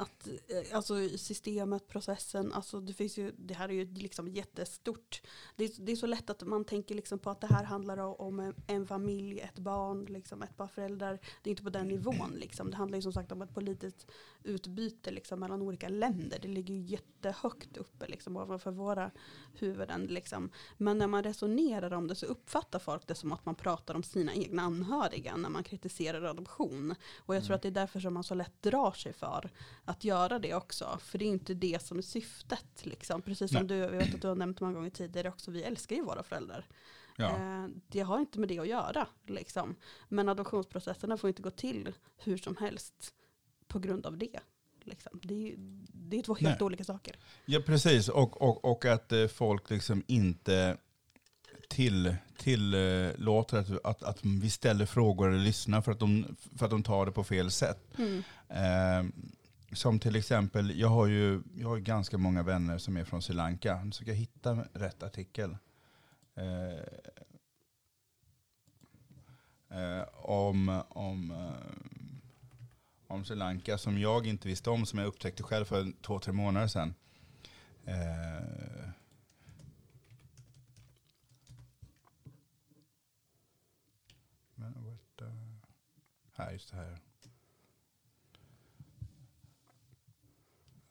[0.00, 5.22] att eh, alltså systemet, processen, alltså det finns ju, det här är ju liksom jättestort.
[5.56, 8.20] Det är, det är så lätt att man tänker liksom på att det här handlar
[8.20, 11.18] om en, en familj, ett barn, liksom ett par föräldrar.
[11.42, 12.70] Det är inte på den nivån liksom.
[12.70, 14.06] Det handlar ju som sagt om ett politiskt
[14.42, 16.38] utbyte liksom mellan olika länder.
[16.42, 19.10] Det ligger ju jättehögt uppe liksom ovanför våra
[19.54, 20.50] huvuden liksom.
[20.76, 24.02] Men när man resonerar om det så uppfattar folk det som att man pratar om
[24.02, 26.94] sina egna anhöriga när man kritiserar adoption.
[27.26, 27.56] Och jag tror Mm.
[27.56, 29.50] att det är därför som man så lätt drar sig för
[29.90, 30.98] att göra det också.
[31.02, 32.86] För det är inte det som är syftet.
[32.86, 33.22] Liksom.
[33.22, 33.78] Precis som Nej.
[33.78, 36.66] du, vet att du har nämnt många gånger tidigare också, vi älskar ju våra föräldrar.
[37.16, 37.28] Ja.
[37.36, 39.06] Eh, det har inte med det att göra.
[39.26, 39.76] Liksom.
[40.08, 43.14] Men adoptionsprocesserna får inte gå till hur som helst
[43.68, 44.40] på grund av det.
[44.84, 45.20] Liksom.
[45.22, 45.54] Det, är,
[45.92, 46.66] det är två helt Nej.
[46.66, 47.16] olika saker.
[47.46, 48.08] ja, precis.
[48.08, 50.76] Och, och, och att eh, folk liksom inte
[51.68, 56.70] till, tillåter att, att, att vi ställer frågor eller lyssnar för att, de, för att
[56.70, 57.98] de tar det på fel sätt.
[57.98, 58.22] Mm.
[58.48, 59.12] Eh,
[59.72, 63.34] som till exempel, jag har ju jag har ganska många vänner som är från Sri
[63.34, 63.82] Lanka.
[63.84, 65.56] Nu ska jag hitta rätt artikel.
[66.34, 66.80] Eh,
[69.80, 71.52] eh, om, om, eh,
[73.06, 76.32] om Sri Lanka som jag inte visste om, som jag upptäckte själv för två, tre
[76.32, 76.94] månader sedan.
[77.84, 78.90] Eh,
[84.54, 84.98] men,
[86.32, 87.09] här, just det här.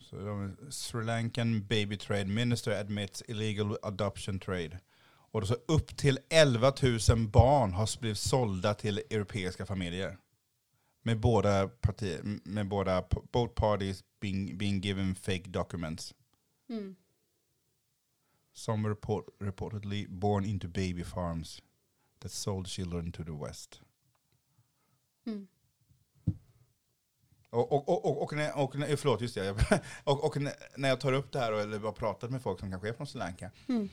[0.10, 4.80] Så Sri Lankan baby trade minister admits illegal adoption trade.
[5.32, 6.74] Och så upp till 11
[7.10, 10.17] 000 barn har blivit sålda till europeiska familjer.
[11.02, 16.13] Med båda, parti, med båda both parties being, being given fake documents.
[16.69, 16.95] Mm.
[18.54, 21.62] Some report, reportedly born into baby farms
[22.19, 23.82] that sold children to the west.
[25.28, 25.48] Mm.
[27.49, 29.45] Och, och, och, och, när, och när, förlåt, just det.
[29.45, 29.59] Jag-
[30.03, 32.59] Och, och när- när jag tar upp det här och- eller har pratat med folk
[32.59, 33.51] som kanske är från Sri Lanka.
[33.69, 33.89] Mm.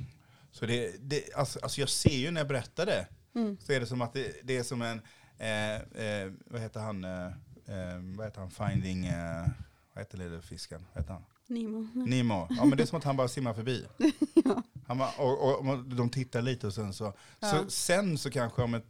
[0.52, 3.56] Så det, det, alltså, alltså jag ser ju när jag berättar det, Mm.
[3.60, 5.00] så är det som att det, det är som en,
[5.38, 7.26] eh, eh, vad heter han, eh,
[7.66, 9.46] eh, vad heter han, Finding, eh,
[9.94, 10.86] vad heter lille fisken?
[10.94, 11.24] Vad heter han?
[11.48, 11.88] Nemo.
[11.94, 12.46] Nemo.
[12.50, 13.84] Ja men det är som att han bara simmar förbi.
[14.44, 14.62] Ja.
[14.86, 17.50] Han bara, och, och, och de tittar lite och sen så, Ja.
[17.50, 18.84] så sen så kanske om ett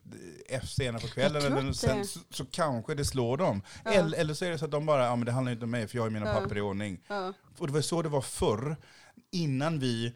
[0.48, 3.62] F senare på kvällen eller sen, så, så kanske det slår dem.
[3.84, 3.90] Ja.
[3.90, 5.70] Eller, eller så är det så att de bara, ja men det handlar inte om
[5.70, 7.00] mig för jag har mina papper i ordning.
[7.58, 8.76] Och det var så det var förr,
[9.30, 10.12] innan vi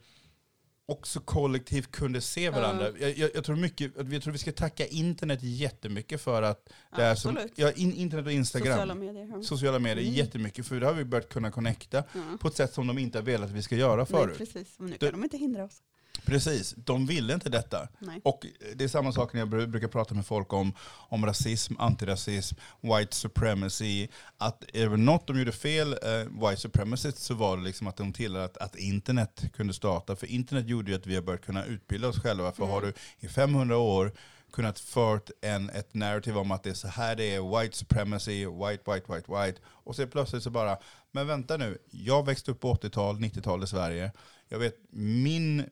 [0.91, 2.89] också kollektivt kunde se varandra.
[2.99, 7.03] Jag, jag, jag, tror mycket, jag tror vi ska tacka internet jättemycket för att det
[7.03, 9.27] är som, ja, in, internet och Instagram, Sociala medier.
[9.35, 9.43] Ja.
[9.43, 10.13] sociala medier Mm.
[10.13, 12.03] jättemycket, för det har vi börjat kunna connecta
[12.39, 14.37] på ett sätt som de inte har velat att vi ska göra Nej, förut.
[14.37, 14.79] precis.
[14.79, 15.81] Men nu kan de inte hindra oss.
[16.25, 17.87] Precis, de ville inte detta.
[17.99, 18.21] Nej.
[18.23, 20.73] Och det är samma sak när jag bru- brukar prata med folk om,
[21.09, 24.07] om rasism, antirasism, white supremacy.
[24.37, 27.97] Att är det något de gjorde fel, eh, white supremacists, så var det liksom att
[27.97, 30.15] de tillät att, att internet kunde starta.
[30.15, 32.51] För internet gjorde ju att vi har börjat kunna utbilda oss själva.
[32.51, 32.73] För Mm.
[32.73, 34.11] har du i 500 år
[34.53, 38.45] kunnat fört en, ett narrativ om att det är så här det är, white supremacy,
[38.45, 39.61] white, white, white, white.
[39.65, 40.77] Och så plötsligt så bara,
[41.11, 44.11] men vänta nu, jag växte upp på 80-tal, 90-tal i Sverige.
[44.49, 45.69] Jag vet, min,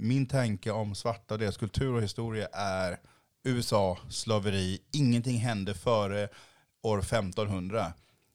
[0.00, 2.98] min tanke om svarta och deras kultur och historia är
[3.44, 6.28] USA, slaveri, ingenting hände före
[6.82, 7.92] år 1500.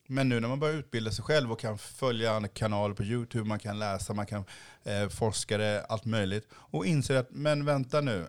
[0.08, 3.60] Men nu när man börjar utbilda sig själv och kan följa kanaler på YouTube, man
[3.60, 4.46] kan läsa, man kan
[4.84, 6.48] eh, forska det, allt möjligt.
[6.54, 8.28] Och inser att, men vänta nu,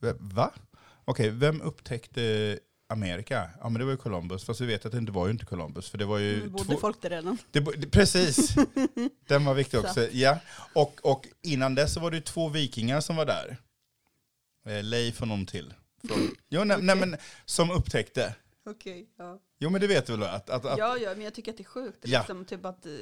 [0.18, 0.52] va?
[1.04, 2.58] Okej, vem upptäckte
[2.90, 3.50] Amerika?
[3.60, 5.44] Ja men det var ju Columbus, fast vi vet att det inte var ju inte
[5.44, 5.88] Columbus.
[5.90, 7.38] För det var ju Nu bodde två, folk där redan.
[7.50, 8.54] det, det, precis,
[9.26, 10.08] den var viktig också.
[10.12, 10.38] Ja.
[10.74, 13.56] Och, och innan dess så var det ju två vikingar som var där.
[14.66, 15.74] Eh, Leif och någon till.
[16.08, 18.34] Från, jo, nej, nej, men, som upptäckte.
[18.66, 19.38] Okej, ja.
[19.58, 21.56] Jo men det vet du väl att, att, att Ja, ja, men jag tycker att
[21.56, 21.98] det är sjukt.
[22.02, 22.18] Ja.
[22.18, 22.92] Liksom, typ att, eh,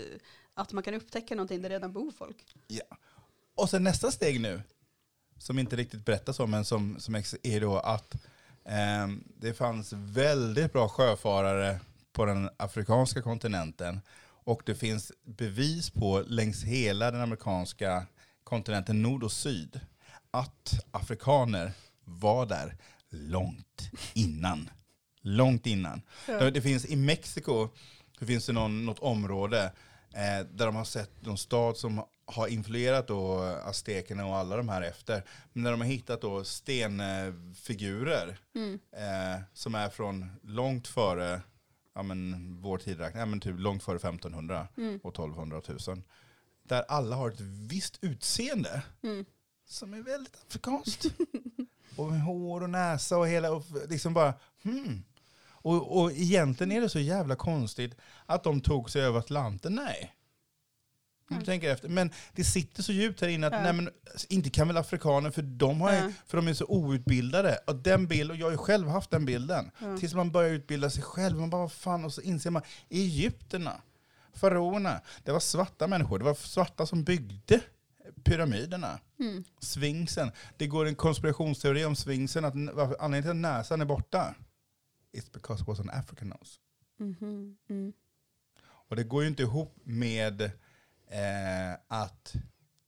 [0.55, 2.45] att man kan upptäcka någonting där redan bor folk.
[2.67, 2.97] ja.
[3.55, 4.63] Och sen nästa steg nu,
[5.39, 8.15] som inte riktigt berättas om, men som, som är då att
[9.41, 11.81] det fanns väldigt bra sjöfarare
[12.13, 14.01] på den afrikanska kontinenten.
[14.45, 18.07] Och det finns bevis på längs hela den amerikanska
[18.45, 19.81] kontinenten, nord och syd,
[20.31, 21.73] att afrikaner
[22.05, 22.77] var där
[23.11, 24.71] långt innan.
[25.21, 26.03] Långt innan.
[26.29, 26.51] Ja.
[26.51, 27.69] Det finns i Mexiko,
[28.19, 29.73] det finns det någon, något område
[30.15, 34.69] eh, där de har sett någon stad som har influerat då aztekerna och alla de
[34.69, 35.23] här efter.
[35.53, 38.79] Men när de har hittat då stenfigurer Mm.
[38.93, 41.41] eh, som är från långt före
[41.95, 45.01] ja, men, vår tidräkning, ja, men typ långt före 1500 Mm.
[45.03, 46.03] och 1200 och 1000.
[46.63, 49.25] Där alla har ett visst utseende Mm.
[49.69, 51.07] som är väldigt afrikanskt.
[51.97, 55.05] och med hår och näsa och hela, och liksom bara, hmm.
[55.49, 57.95] Och, och egentligen är det så jävla konstigt
[58.27, 59.75] att de tog sig över Atlanten.
[59.75, 60.16] Nej.
[61.29, 61.89] Du tänker efter.
[61.89, 63.63] Men det sitter så djupt här inne att Ja.
[63.63, 63.91] nej, men,
[64.29, 66.13] inte kan väl afrikaner, för de, har, Ja.
[66.27, 67.59] för de är så outbildade.
[67.67, 69.71] Och den bild, och jag har ju själv haft den bilden.
[69.81, 69.97] Ja.
[69.99, 71.39] Tills man börjar utbilda sig själv.
[71.41, 73.81] Man bara, vad fan, och så inser man, Egypterna,
[74.33, 76.19] faraonerna, det var svarta människor.
[76.19, 77.61] Det var svarta som byggde
[78.25, 78.99] pyramiderna.
[79.21, 79.45] Mm.
[79.59, 80.31] Sfinksen.
[80.57, 84.35] Det går en konspirationsteori om sfinksen, att anledningen till att näsan är borta,
[85.13, 86.59] it's because it was an African nose.
[86.99, 87.57] Mhm.
[87.69, 87.93] Mm.
[88.89, 90.51] Och det går ju inte ihop med
[91.11, 92.35] eh, att,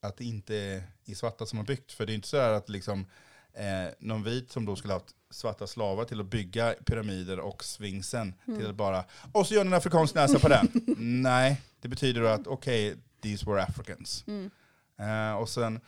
[0.02, 1.92] att det inte är svarta som har byggt.
[1.92, 3.06] För det är inte så här att liksom,
[3.52, 7.64] eh, någon vit som då skulle ha haft svarta slavar till att bygga pyramider och
[7.64, 10.68] sfinksen till att bara, och så gör ni en afrikansk näsa på den.
[11.22, 14.24] Nej, det betyder då att okej, these were Africans.
[14.26, 14.50] Mm.
[14.98, 15.80] Eh, och sen,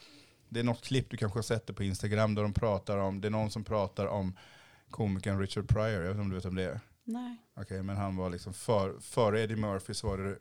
[0.48, 3.20] det är något klipp du kanske har sett det på Instagram där de pratar om,
[3.20, 4.36] det är någon som pratar om
[4.90, 6.80] komikern Richard Pryor, jag vet inte om du vet om det är.
[7.12, 7.36] Nej.
[7.56, 10.34] Okej, men han var liksom för, före Eddie Murphy så var det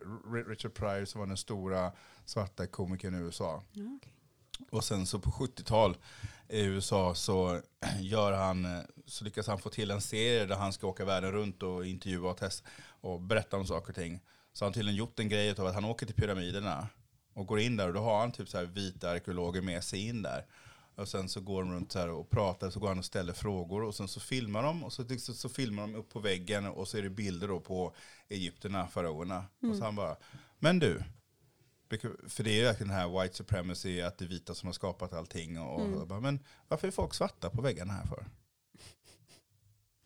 [0.50, 1.92] Richard Pryor som var den stora
[2.24, 3.62] svarta komikern i USA.
[3.72, 4.14] Ja, okej.
[4.70, 5.96] Och sen så på 70-tal
[6.48, 7.60] i USA så
[8.00, 11.62] gör han, så lyckas han få till en serie där han ska åka världen runt
[11.62, 12.68] och intervjua och testa
[13.00, 14.20] och berätta om saker och ting.
[14.52, 16.88] Så han tydligen gjort en grej av att han åker till pyramiderna
[17.34, 20.08] och går in där och då har han typ så här vita arkeologer med sig
[20.08, 20.46] in där.
[20.94, 23.32] Och sen så går de runt så här och pratar, så går han och ställer
[23.32, 26.66] frågor och sen så filmar de och så, så, så filmar de upp på väggen
[26.66, 27.94] och så är det bilder då på
[28.28, 29.44] egypterna, faraonerna.
[29.70, 30.16] Och så han bara,
[30.58, 31.02] men du,
[32.28, 34.72] för det är ju verkligen den här white supremacy, att det är vita som har
[34.72, 35.60] skapat allting.
[35.60, 35.94] Och, Mm.
[36.00, 38.26] och bara, men varför är folk svarta på väggarna här för?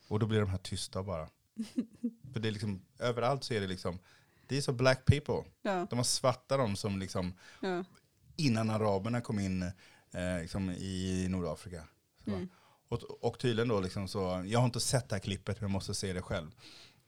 [0.07, 1.29] Och då blir de här tysta bara.
[2.33, 3.99] för det är liksom, överallt så är det liksom,
[4.47, 5.43] these are black people.
[5.61, 5.87] Ja.
[5.89, 7.83] De var svarta de som liksom, Ja.
[8.35, 9.71] innan araberna kom in
[10.15, 11.83] eh, liksom i Nordafrika.
[12.27, 12.49] Mm.
[12.89, 15.73] och, och tydligen då, liksom så, jag har inte sett det här klippet men jag
[15.73, 16.51] måste se det själv.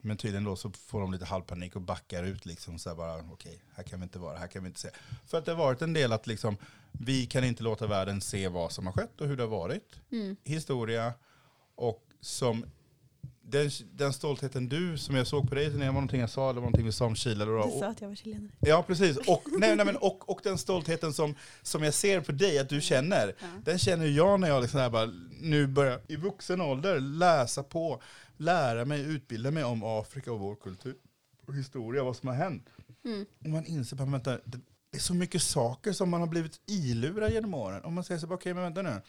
[0.00, 3.16] Men tydligen då så får de lite halvpanik och backar ut liksom så här bara
[3.32, 4.90] okej, här kan vi inte vara, här kan vi inte se.
[5.26, 6.56] För att det har varit en del att liksom
[6.92, 10.00] vi kan inte låta världen se vad som har skett och hur det har varit.
[10.10, 10.36] Mm.
[10.44, 11.12] Historia
[11.74, 12.64] och som
[13.50, 16.60] den, den stoltheten du, som jag såg på dig, det var någonting jag sa eller
[16.60, 17.42] någonting vi sa om Chile.
[17.44, 18.50] Eller, Du sa att jag var chilenare.
[18.60, 19.16] Ja, precis.
[19.16, 22.68] Och, nej, nej, men, och, och den stoltheten som, som jag ser på dig att
[22.68, 23.46] du känner, Ja.
[23.64, 25.06] den känner jag när jag liksom här bara,
[25.40, 28.02] nu börjar i vuxen ålder läsa på,
[28.36, 30.96] lära mig, utbilda mig om Afrika och vår kultur
[31.46, 32.66] och historia, vad som har hänt.
[33.04, 33.26] Mm.
[33.44, 36.60] Och man inser att vänta, det, det är så mycket saker som man har blivit
[36.66, 37.84] ilurad genom åren.
[37.84, 39.00] Om man säger så bara, okej men vänta nu,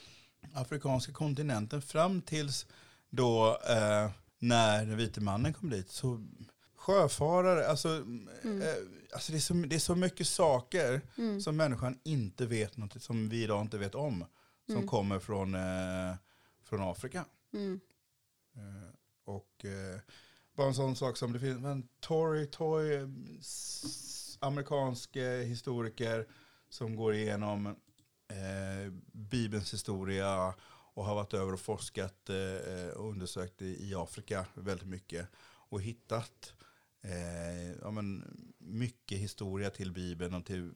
[0.54, 2.66] afrikanska kontinenten fram tills
[3.10, 6.26] då eh, när den vite mannen kom dit, så
[6.76, 8.62] sjöfarare, alltså, Mm.
[8.62, 8.74] eh,
[9.14, 11.42] alltså det, är så, det är så mycket saker Mm.
[11.42, 14.26] som människan inte vet något, som vi idag inte vet om,
[14.66, 14.88] som Mm.
[14.88, 16.16] kommer från, eh,
[16.64, 17.26] från Afrika.
[17.54, 17.80] Mm.
[18.56, 18.90] Eh,
[19.26, 20.00] och eh,
[20.56, 23.08] bara en sån sak som det finns en Tory Toy, eh,
[24.40, 26.28] amerikansk eh, historiker
[26.70, 27.76] som går igenom
[29.12, 30.54] Bibelns historia
[31.00, 35.28] och har varit över och forskat eh, och undersökt i, i Afrika väldigt mycket
[35.70, 36.54] och hittat
[37.02, 38.24] eh, ja, men,
[38.58, 40.74] mycket historia till Bibeln och till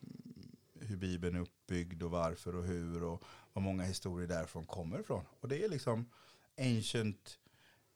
[0.79, 5.25] hur Bibeln är uppbyggd och varför och hur och vad många historier därifrån kommer ifrån.
[5.39, 6.09] Och det är liksom
[6.57, 7.39] ancient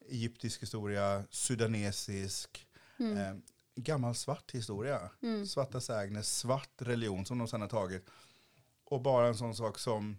[0.08, 2.66] egyptisk historia, sudanesisk,
[3.00, 3.16] Mm.
[3.18, 3.34] eh,
[3.74, 5.10] gammal svart historia.
[5.22, 5.46] Mm.
[5.46, 8.04] Svarta sägner, svart religion som de sedan har tagit.
[8.84, 10.18] Och bara en sån sak som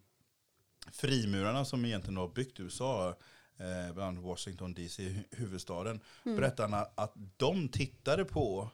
[0.91, 3.15] frimurarna som egentligen har byggt USA,
[3.57, 6.37] eh, bland Washington DC, hu- huvudstaden, Mm.
[6.37, 8.69] berättar att- de tittade på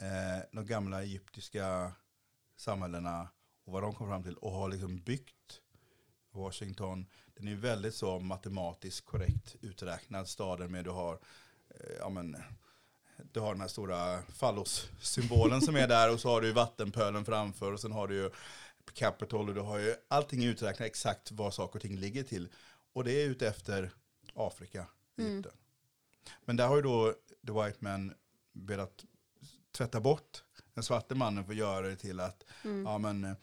[0.00, 1.92] eh, de gamla egyptiska
[2.56, 3.28] samhällena
[3.64, 5.60] och vad de kom fram till och har liksom byggt
[6.32, 7.06] Washington.
[7.34, 11.12] Den är ju väldigt så matematiskt korrekt uträknad staden med du har,
[11.70, 12.36] eh, ja men,
[13.32, 17.72] du har den här stora fallossymbolen som är där och så har du vattenpölen framför
[17.72, 18.30] och sen har du ju
[18.94, 22.48] Capitol och du har ju allting uträknat exakt var saker och ting ligger till.
[22.92, 23.90] Och det är ute efter
[24.34, 24.86] Afrika,
[25.18, 25.32] Mm.
[25.32, 25.52] Egypten.
[26.44, 27.14] Men där har ju då
[27.46, 28.14] The White Man
[28.52, 29.04] velat
[29.72, 30.42] tvätta bort
[30.74, 32.84] den svarte mannen för att göra det till att, Mm.
[32.84, 33.36] ja men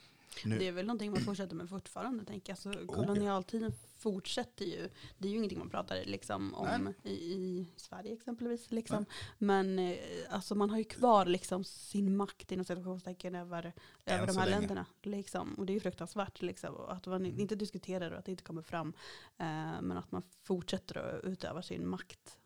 [0.46, 2.54] nu, Det är väl någonting man fortsätter med fortfarande, tänker jag.
[2.54, 2.94] Alltså, ja.
[2.94, 4.90] kolonialtiden fortsätter ju.
[5.18, 8.72] Det är ju ingenting man pratar liksom, om i, i Sverige exempelvis.
[8.72, 9.06] Liksom.
[9.38, 9.98] Men eh,
[10.30, 13.74] alltså, man har ju kvar liksom, sin makt inom situationstecken över,
[14.06, 14.60] över de så här länge.
[14.60, 14.86] länderna.
[15.04, 15.54] Liksom.
[15.54, 16.42] Och det är ju fruktansvärt.
[16.42, 16.76] Liksom.
[16.76, 17.40] Att man Mm.
[17.40, 18.94] inte diskuterar och att det inte kommer fram.
[19.38, 22.38] Eh, men att man fortsätter att utöva sin makt.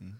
[0.00, 0.16] Mm.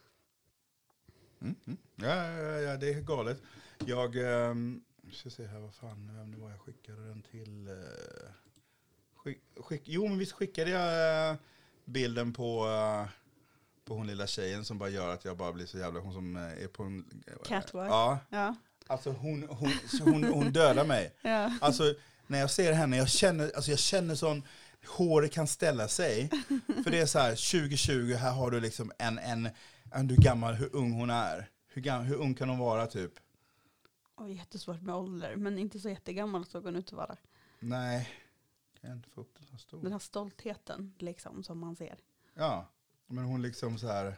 [1.41, 1.79] Mm, mm.
[1.97, 3.43] Ja, ja, ja, det är galet.
[3.87, 7.69] Jag um, ska se här, vad fan, vem det var jag skickade den till.
[7.69, 8.31] Uh,
[9.25, 11.37] skick, skick, jo, men visst skickade jag eh,
[11.85, 13.09] bilden på, eh,
[13.85, 16.37] på hon lilla tjejen som bara gör att jag bara blir så jävla, hon som
[16.37, 17.23] eh, är på en...
[17.45, 17.91] Catwalk.
[17.91, 18.55] Ja, Ja.
[18.87, 21.13] alltså hon, hon, hon, hon dödar mig.
[21.23, 21.53] Ja.
[21.61, 21.95] Alltså
[22.27, 24.43] när jag ser henne, jag känner, alltså, jag känner sån,
[24.87, 26.31] håret kan ställa sig.
[26.85, 29.49] För det är så här, 2020, här har du liksom en, en,
[29.93, 31.51] en du är gammal, hur ung hon är.
[31.69, 33.13] Hur, gam, hur ung kan hon vara typ?
[34.15, 37.17] Och jättesvårt med ålder, men inte så jättegammal såg hon ut att vara.
[37.61, 38.09] Nej,
[38.81, 39.83] kan jag inte få upp den så stor.
[39.83, 41.99] Den här stoltheten liksom, som man ser.
[42.35, 42.67] Ja,
[43.07, 44.17] men hon liksom så här.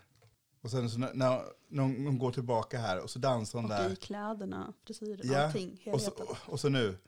[0.61, 3.77] Och sen så när, när när hon går tillbaka här och så dansar hon Och
[3.77, 3.93] där.
[3.93, 6.37] i kläderna, frisyren, Ja, allting, Och så, helheten.
[6.53, 6.99] och så nu.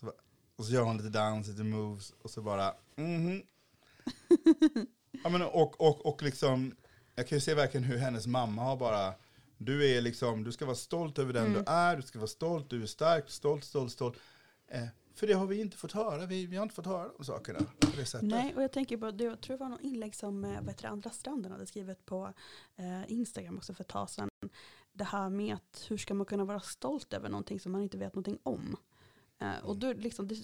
[0.00, 0.12] Så,
[0.56, 3.42] och så gör hon lite dans, lite moves och så bara mhm.
[5.24, 6.76] ja, men och, och, och liksom,
[7.14, 9.14] jag kan ju se verkligen hur hennes mamma har bara,
[9.58, 11.54] du är liksom, du ska vara stolt över den Mm.
[11.54, 14.18] du är, du ska vara stolt, du är stark, stolt, stolt, stolt.
[14.68, 17.24] Eh, för det har vi inte fått höra, vi, vi har inte fått höra de
[17.24, 18.28] sakerna på det sättet.
[18.28, 20.68] Nej, och jag tänker på, det, jag tror det var något inlägg som eh, vad
[20.68, 22.32] heter det, Andra Stranden hade skrivit på
[22.76, 24.28] eh, Instagram också för ett tag sedan.
[24.92, 27.98] Det här med att hur ska man kunna vara stolt över någonting som man inte
[27.98, 28.76] vet någonting om.
[29.38, 30.36] Eh, och då liksom, det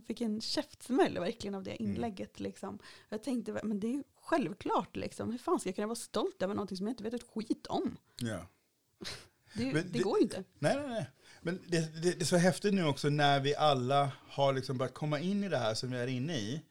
[0.06, 1.90] fick en käftsmäll verkligen av det Mm.
[1.92, 2.40] inlägget.
[2.40, 2.78] Liksom.
[3.08, 5.30] Jag tänkte, men det är ju självklart, liksom.
[5.30, 7.66] hur fan ska jag kunna vara stolt över någonting som jag inte vet ett skit
[7.66, 7.96] om?
[8.20, 8.46] Ja.
[9.54, 10.44] Det, det, det- går ju inte.
[10.58, 11.10] Nej, nej, nej.
[11.42, 15.20] Men det, det, är så häftigt nu också när vi alla har liksom börjat komma
[15.20, 16.62] in i det här som vi är inne i.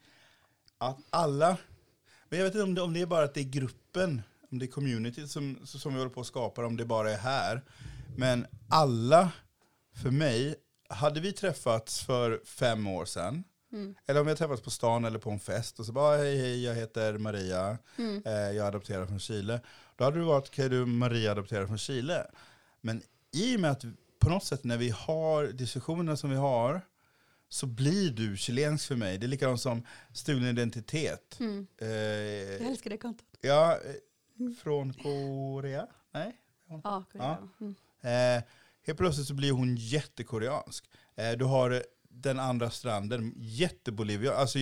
[0.78, 1.58] Att alla,
[2.30, 4.60] men jag vet inte om det, om det är bara att det är gruppen, om
[4.60, 7.62] det är community som, som vi håller på att skapa, om det bara är här.
[8.18, 9.32] Men alla,
[10.04, 10.56] för mig,
[10.90, 13.96] hade vi träffats för fem år sedan, Mm.
[14.06, 16.64] eller om vi träffats på stan eller på en fest och så bara hej hej
[16.66, 18.22] jag heter Maria, Mm.
[18.26, 19.62] eh, jag är adopterad från Chile.
[19.96, 22.28] Då hade det varit okej du Maria adopterad från Chile.
[22.82, 23.84] Men i och med att
[24.20, 26.82] på något sätt när vi har diskussionerna som vi har
[27.50, 29.18] så blir du chilensk för mig.
[29.18, 31.38] Det är likadant som stulen identitet.
[31.40, 31.68] Mm.
[31.78, 33.28] Eh, Jag älskar det kontot.
[33.42, 35.88] ja, eh, från Korea?
[36.12, 36.36] Nej.
[36.84, 37.38] Ja, Korea.
[37.62, 37.76] Mm.
[38.38, 38.44] Eh,
[38.90, 40.86] helt plötsligt så blir hon jättekoreansk.
[41.16, 41.80] Eh, du har eh,
[42.10, 44.34] den andra stranden, jättebolivia.
[44.34, 44.60] Alltså,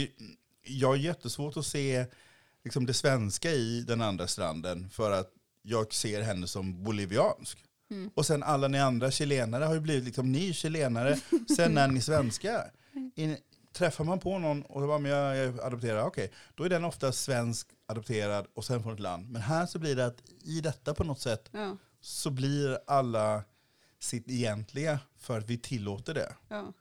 [0.64, 2.06] jag har jättesvårt att se
[2.64, 7.58] liksom, det svenska i den andra stranden för att jag ser henne som boliviansk.
[7.92, 8.12] Mm.
[8.16, 11.18] Och sen alla ni andra chilenare har ju blivit liksom, ni chilenare,
[11.58, 12.72] sen är ni svenskar.
[13.16, 13.38] In,
[13.74, 17.12] träffar man på någon och bara, men jag, jag adopterar, okej, då är den ofta
[17.12, 19.30] svensk, adopterad och sen från ett land.
[19.30, 23.44] Men här så blir det att i detta på något sätt Ja, så blir alla
[24.00, 26.36] sitt egentliga för att vi tillåter det.
[26.50, 26.74] ja.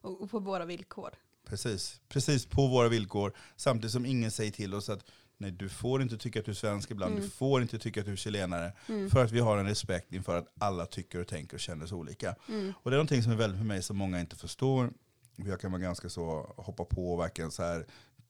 [0.00, 1.10] Och, och på våra villkor.
[1.46, 3.32] Precis, precis på våra villkor.
[3.56, 5.04] Samtidigt som ingen säger till oss att
[5.38, 7.24] nej, du får inte tycka att du är svensk ibland, Mm.
[7.24, 8.72] du får inte tycka att du är chilenare.
[8.88, 9.10] Mm.
[9.10, 11.96] För att vi har en respekt inför att alla tycker och tänker och känner så
[11.96, 12.36] olika.
[12.48, 12.72] Mm.
[12.82, 14.90] Och det är någonting som är väldigt för mig som många inte förstår.
[15.36, 17.86] Jag kan vara ganska så hoppa på och verkligen så här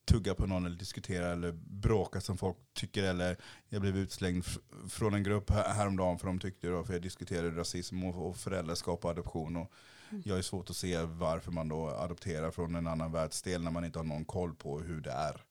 [0.09, 3.03] tugga på någon eller diskutera eller bråka som folk tycker.
[3.03, 3.37] Eller
[3.69, 4.45] jag blev utslängd
[4.89, 8.37] från en grupp här- häromdagen för de tyckte då, för jag diskuterade rasism och, och
[8.37, 9.57] föräldraskap och adoption.
[9.57, 9.73] Och
[10.11, 10.23] Mm.
[10.27, 13.85] jag är svårt att se varför man då adopterar från en annan världsdel när man
[13.85, 15.43] inte har någon koll på hur det är.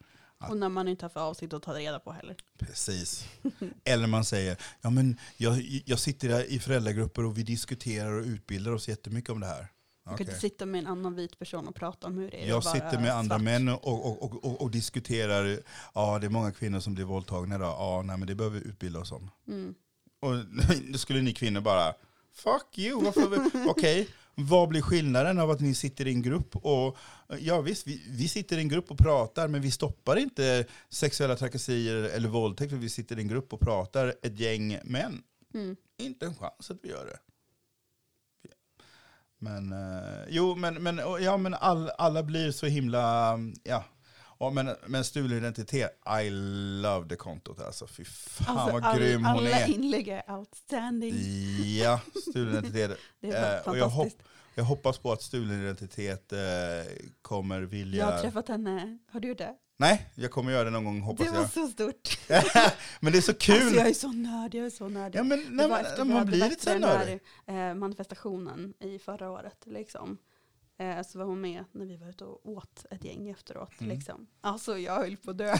[0.49, 2.35] Och när man inte har för avsikt att ta reda på heller.
[2.59, 3.27] Precis.
[3.83, 8.71] Eller man säger, ja men jag, jag sitter i föräldragrupper och vi diskuterar och utbildar
[8.71, 9.67] oss jättemycket om det här.
[10.07, 10.25] Du kan Okej.
[10.25, 12.99] inte sitta med en annan vit person och prata om hur det är Jag sitter
[12.99, 13.43] med andra svart.
[13.43, 15.59] män och, och, och, och, diskuterar,
[15.95, 18.67] ja det är många kvinnor som blir våldtagna idag, ja nej men det behöver vi
[18.67, 19.29] utbilda oss om.
[19.47, 19.75] Mm.
[20.19, 20.45] Och
[20.91, 21.93] då skulle ni kvinnor bara,
[22.33, 23.11] fuck you,
[23.67, 26.97] okej, vad blir skillnaden av att ni sitter i en grupp och,
[27.39, 31.35] ja visst, vi, vi sitter i en grupp och pratar, men vi stoppar inte sexuella
[31.35, 35.23] trakasserier eller våldtäkt för vi sitter i en grupp och pratar, ett gäng män.
[35.53, 35.75] Mm.
[35.97, 37.19] Inte en chans att vi gör det.
[39.39, 43.33] Men, eh, jo, men, men, ja, men all, alla blir så himla,
[43.63, 43.83] ja.
[44.39, 45.89] Ja, men, men stulen identitet,
[46.23, 46.29] I
[46.81, 47.87] love det kontot alltså.
[47.87, 49.69] Fy fan Alltså, vad all, grym hon alla är.
[49.69, 51.15] inlägg är outstanding.
[51.83, 52.97] Ja, stulen identitet.
[53.21, 54.13] Det är Eh, och jag, hopp,
[54.55, 56.39] jag hoppas på att stulen identitet eh,
[57.21, 58.05] kommer vilja...
[58.05, 58.97] Jag har träffat henne.
[59.11, 59.55] Har du gjort det?
[59.79, 61.49] Nej, jag kommer göra det någon gång hoppas Det var jag.
[61.51, 62.19] så stort.
[62.99, 63.55] men det är så kul.
[63.61, 65.19] Alltså jag är så nördig, jag är så nördig.
[65.19, 65.67] ja, men, nej,
[66.05, 67.19] man blir lite så den nördig.
[67.47, 69.57] här eh, manifestationen i förra året.
[69.65, 70.17] Liksom.
[70.79, 73.81] Eh, så var hon med när vi var ute och åt ett gäng efteråt.
[73.81, 73.95] Mm.
[73.97, 74.27] Liksom.
[74.41, 75.51] Alltså jag höll på att dö.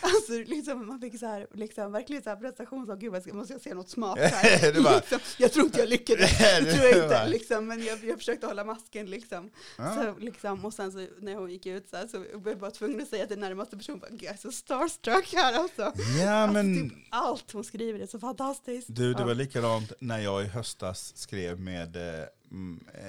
[0.00, 2.86] alltså, liksom, man fick så här, liksom, verkligen så här prestation.
[2.86, 4.82] Så, Gud, ska- måste jag se något smart här?
[4.84, 6.38] Bara- liksom, jag tror inte jag lyckades.
[6.38, 7.28] Det tror jag inte.
[7.28, 9.06] Liksom, men jag, jag försökte hålla masken.
[9.06, 9.50] Liksom.
[9.78, 9.94] Ja.
[9.94, 12.70] Så, liksom, och sen så, när hon gick ut så, här, så var jag bara
[12.70, 13.98] tvungen att säga till närmaste person.
[13.98, 15.82] bara, "Gud, Jag är så starstruck här alltså.
[16.22, 18.86] Ja, Alltså, men typ allt hon skriver är så fantastiskt.
[18.90, 19.26] du, det Ja.
[19.26, 22.24] var likadant när jag i höstas skrev med eh,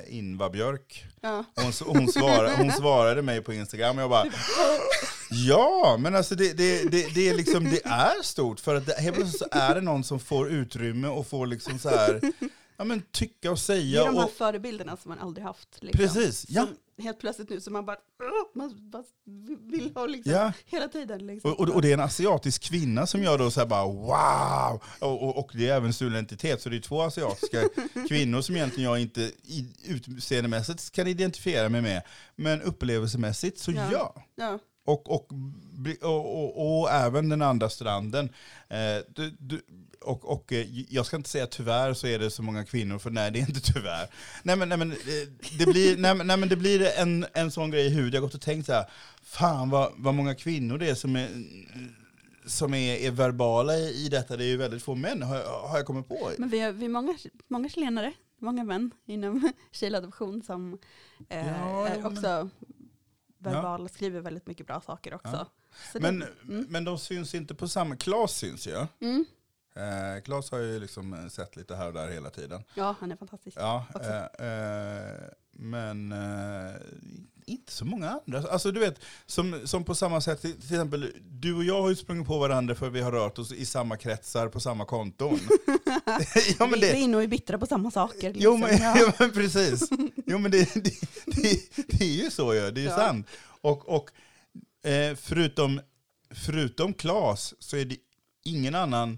[0.08, 1.06] Inva Björk.
[1.22, 1.46] Ja.
[1.56, 4.26] Hon, hon, svarade, hon svarade mig på Instagram och jag bara
[5.30, 9.16] Ja, men alltså det, det, det, det, är liksom, det är stort för att helt
[9.16, 12.22] plötsligt så är det någon som får utrymme och får liksom så här,
[12.82, 14.01] ja men tycka och Det säga.
[14.01, 15.84] är de här Och, förebilderna som man aldrig haft.
[15.84, 15.99] Liksom.
[15.99, 16.65] precis, ja.
[16.65, 17.97] Som helt plötsligt nu så man bara,
[18.53, 19.03] man bara
[19.71, 20.53] vill ha liksom ja.
[20.65, 21.27] hela tiden.
[21.27, 21.51] Liksom.
[21.51, 24.84] Och, och, och det är en asiatisk kvinna som gör då så här bara wow!
[24.99, 27.61] Och, och, och det är även stulen identitet, så det är två asiatiska
[28.07, 32.01] kvinnor som egentligen jag inte i, utseendemässigt kan identifiera mig med.
[32.36, 33.89] Men upplevelsemässigt så Ja.
[33.91, 34.23] ja.
[34.36, 34.59] ja.
[34.86, 35.32] Och, och,
[36.01, 38.29] och, och, och även den andra stranden.
[38.69, 39.61] Eh, du, du,
[40.01, 43.09] och, och eh, jag ska inte säga tyvärr så är det så många kvinnor, för
[43.09, 44.07] nej det är inte tyvärr.
[44.43, 44.97] Nej men, nej, men, eh,
[45.57, 48.13] det, blir, nej, men- nej, men det blir en, en sån grej i huvudet.
[48.13, 48.86] Jag har gått och tänkt så här,
[49.23, 51.29] fan vad, vad många kvinnor det är som är
[52.45, 54.38] som är, är verbala i, i detta.
[54.38, 56.32] Det är ju väldigt få män, har, jag- har jag kommit på.
[56.38, 57.17] Men vi är, vi är många,
[57.47, 60.77] många chilenare, många män inom chiladoption som
[61.29, 62.51] eh, Ja, är jo, men-
[63.42, 65.48] också verbala, skriver väldigt mycket bra saker också.
[65.94, 66.00] Ja.
[66.00, 66.66] Men, det, mm.
[66.70, 67.96] men de syns inte på samma...
[67.96, 68.88] Klas syns ju.
[69.00, 69.26] Mm.
[69.76, 72.64] Eh, Klas har ju liksom sett lite här och där hela tiden.
[72.74, 73.58] Ja, han är fantastisk.
[73.60, 76.76] Ja, eh, eh, men eh,
[77.52, 78.49] inte så många andra.
[78.49, 81.89] Alltså du vet, som, som på samma sätt, till till exempel du och jag har
[81.89, 85.39] ju sprungit på varandra för vi har rört oss i samma kretsar på samma konton.
[86.60, 88.34] ja, men vi, vi är det, inne och är bittra på samma saker.
[88.36, 88.60] jo, liksom.
[88.60, 88.95] men, ja.
[88.99, 89.89] jo men precis.
[90.26, 90.93] Jo men det, det,
[91.26, 92.95] det, det är ju så ju, det är ju Ja.
[92.95, 93.28] sant.
[93.62, 94.10] Och, och
[94.89, 95.82] eh, förutom,
[96.36, 97.95] förutom Klas så är det
[98.43, 99.18] ingen annan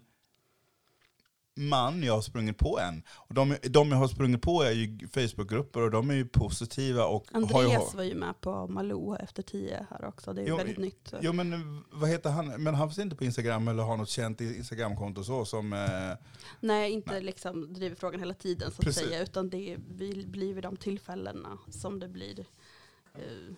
[1.55, 3.03] man jag har sprungit på än.
[3.13, 7.05] Och de, de jag har sprungit på är ju Facebookgrupper och de är ju positiva
[7.05, 7.45] och har ju...
[7.45, 10.33] Andreas var ju med på Malou efter tio här också.
[10.33, 11.07] Det är Jo, väldigt nytt.
[11.07, 11.17] så.
[11.21, 12.47] Jo men vad heter han?
[12.63, 15.73] Men han finns inte på Instagram eller har något känt Instagramkonto så som...
[15.73, 16.27] Eh,
[16.59, 19.03] Nej, inte liksom driver frågan hela tiden så att Precis.
[19.03, 19.23] säga.
[19.23, 19.77] Utan det
[20.25, 22.39] blir vid de tillfällena som det blir.
[23.15, 23.55] eh,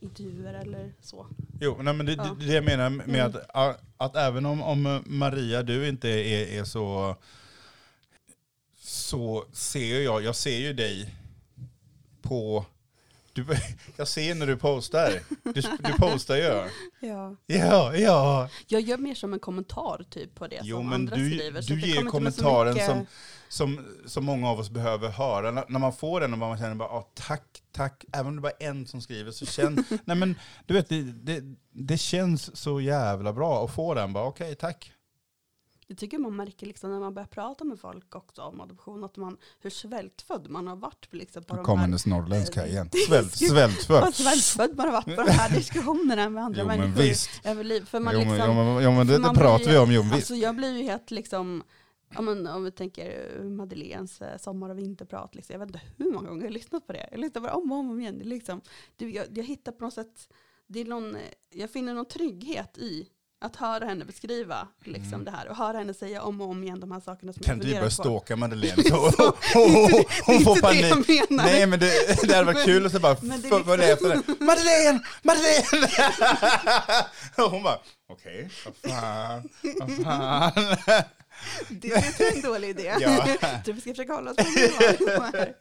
[0.00, 1.26] intervjuer eller så.
[1.60, 2.36] Jo, nej, men det, Ja.
[2.40, 3.32] det, det jag menar med Mm.
[3.52, 7.16] att, att, även om, om Maria, du inte är, är så,
[8.78, 11.14] så ser jag, jag ser ju dig
[12.22, 12.64] på,
[13.32, 13.46] du,
[13.96, 15.12] jag ser när du postar.
[15.42, 16.42] Du, du postar ju.
[17.08, 17.36] Ja.
[17.46, 18.48] Ja, ja.
[18.66, 21.62] Jag gör mer som en kommentar typ på det Jo, som men andra du, skriver.
[21.62, 23.06] du ger kommentaren mycket- som,
[23.48, 25.50] som, som många av oss behöver höra.
[25.50, 28.04] När, när man får den och man känner bara, ah, tack, tack.
[28.12, 30.34] Även om det bara är en som skriver så känns, nej men
[30.66, 34.12] du vet, det, det, det känns så jävla bra att få den.
[34.12, 34.92] Bara okej, tack.
[35.90, 39.16] Jag tycker man märker liksom när man börjar prata med folk också om adoption, att
[39.16, 42.90] man, hur svältfödd man har varit liksom på de här norrländska igen.
[43.08, 44.00] Svält, svältfödd.
[44.00, 47.30] Vad svältfödd man har varit på de här diskussionerna med andra Jo men människor visst.
[47.44, 47.84] över liv.
[47.84, 50.14] För man Jo men, liksom, jo, men, jo, men det, pratar vi om, jo visst.
[50.14, 51.62] Alltså jag blir ju helt liksom,
[52.14, 55.52] ja, men, om vi tänker eh, Madeleines eh, sommar och vinterprat, liksom.
[55.52, 57.08] jag vet inte hur många gånger jag har lyssnat på det.
[57.10, 58.18] Jag lyssnar bara om och om igen.
[58.18, 58.60] Det Liksom,
[58.96, 60.28] du, jag, jag hittar på något sätt,
[60.66, 63.08] det är någon, eh, jag finner någon trygghet i
[63.40, 65.24] att höra henne beskriva liksom, Mm.
[65.24, 67.58] det här och höra henne säga om och om igen de här sakerna som Kan
[67.60, 68.82] funderar börja stalka Madeleine?
[68.88, 71.06] Så, hon, hon, hon får panik.
[71.06, 71.44] det jag menar.
[71.44, 73.16] Nej men det, det hade varit kul att så bara
[73.64, 74.44] följa efter det.
[74.44, 75.00] Madeleine!
[75.22, 75.88] Madeleine!
[77.36, 77.78] Och hon bara,
[78.08, 79.48] okej, vad fan,
[79.78, 81.04] vad fan.
[81.68, 82.94] Det är inte en dålig idé.
[83.00, 83.36] Ja.
[83.66, 84.42] Vi ska försöka hålla oss på
[85.36, 85.54] här.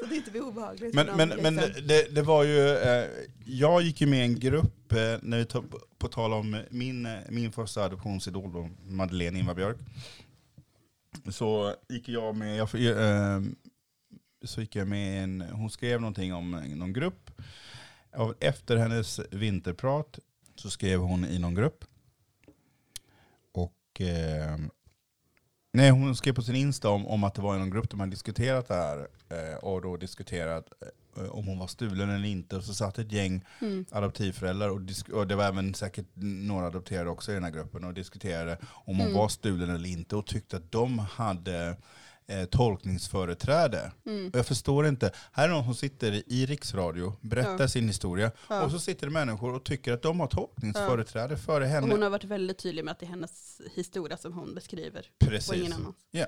[0.00, 0.94] Så det inte blir obehagligt.
[0.94, 1.54] Men, någon, men, liksom.
[1.54, 3.08] men det, det var ju, eh,
[3.44, 5.64] jag gick ju med i en grupp, eh, när vi tog,
[5.98, 9.76] på tal om min, eh, min första adoptionsidol, då, Madeleine Ingvar Björk.
[11.30, 12.68] Så gick jag med, jag,
[14.44, 17.30] så gick jag med en, hon skrev någonting om någon grupp.
[18.40, 20.18] Efter hennes vinterprat
[20.54, 21.84] så skrev hon i någon grupp.
[23.52, 24.00] Och
[25.76, 27.96] Nej, hon skrev på sin Insta om, om att det var i någon grupp där
[27.96, 28.98] man diskuterat det här.
[29.28, 30.66] Eh, och då diskuterat
[31.16, 32.56] eh, om hon var stulen eller inte.
[32.56, 33.84] Och så satt ett gäng Mm.
[33.90, 34.80] adoptivföräldrar, och,
[35.12, 38.96] och det var även säkert några adopterade också i den här gruppen, och diskuterade om
[38.96, 39.14] hon Mm.
[39.14, 40.16] var stulen eller inte.
[40.16, 41.76] Och tyckte att de hade
[42.28, 43.92] eh, tolkningsföreträde.
[44.06, 44.28] Mm.
[44.28, 45.10] Och jag förstår inte.
[45.32, 47.68] Här är någon som sitter i riksradio, berättar Ja.
[47.68, 48.30] sin historia.
[48.48, 48.62] Ja.
[48.64, 51.86] Och så sitter det människor och tycker att de har tolkningsföreträde före henne.
[51.86, 55.06] Och hon har varit väldigt tydlig med att det är hennes historia som hon beskriver.
[55.18, 55.50] Precis.
[55.50, 55.94] Och ingen annan.
[56.10, 56.26] Ja.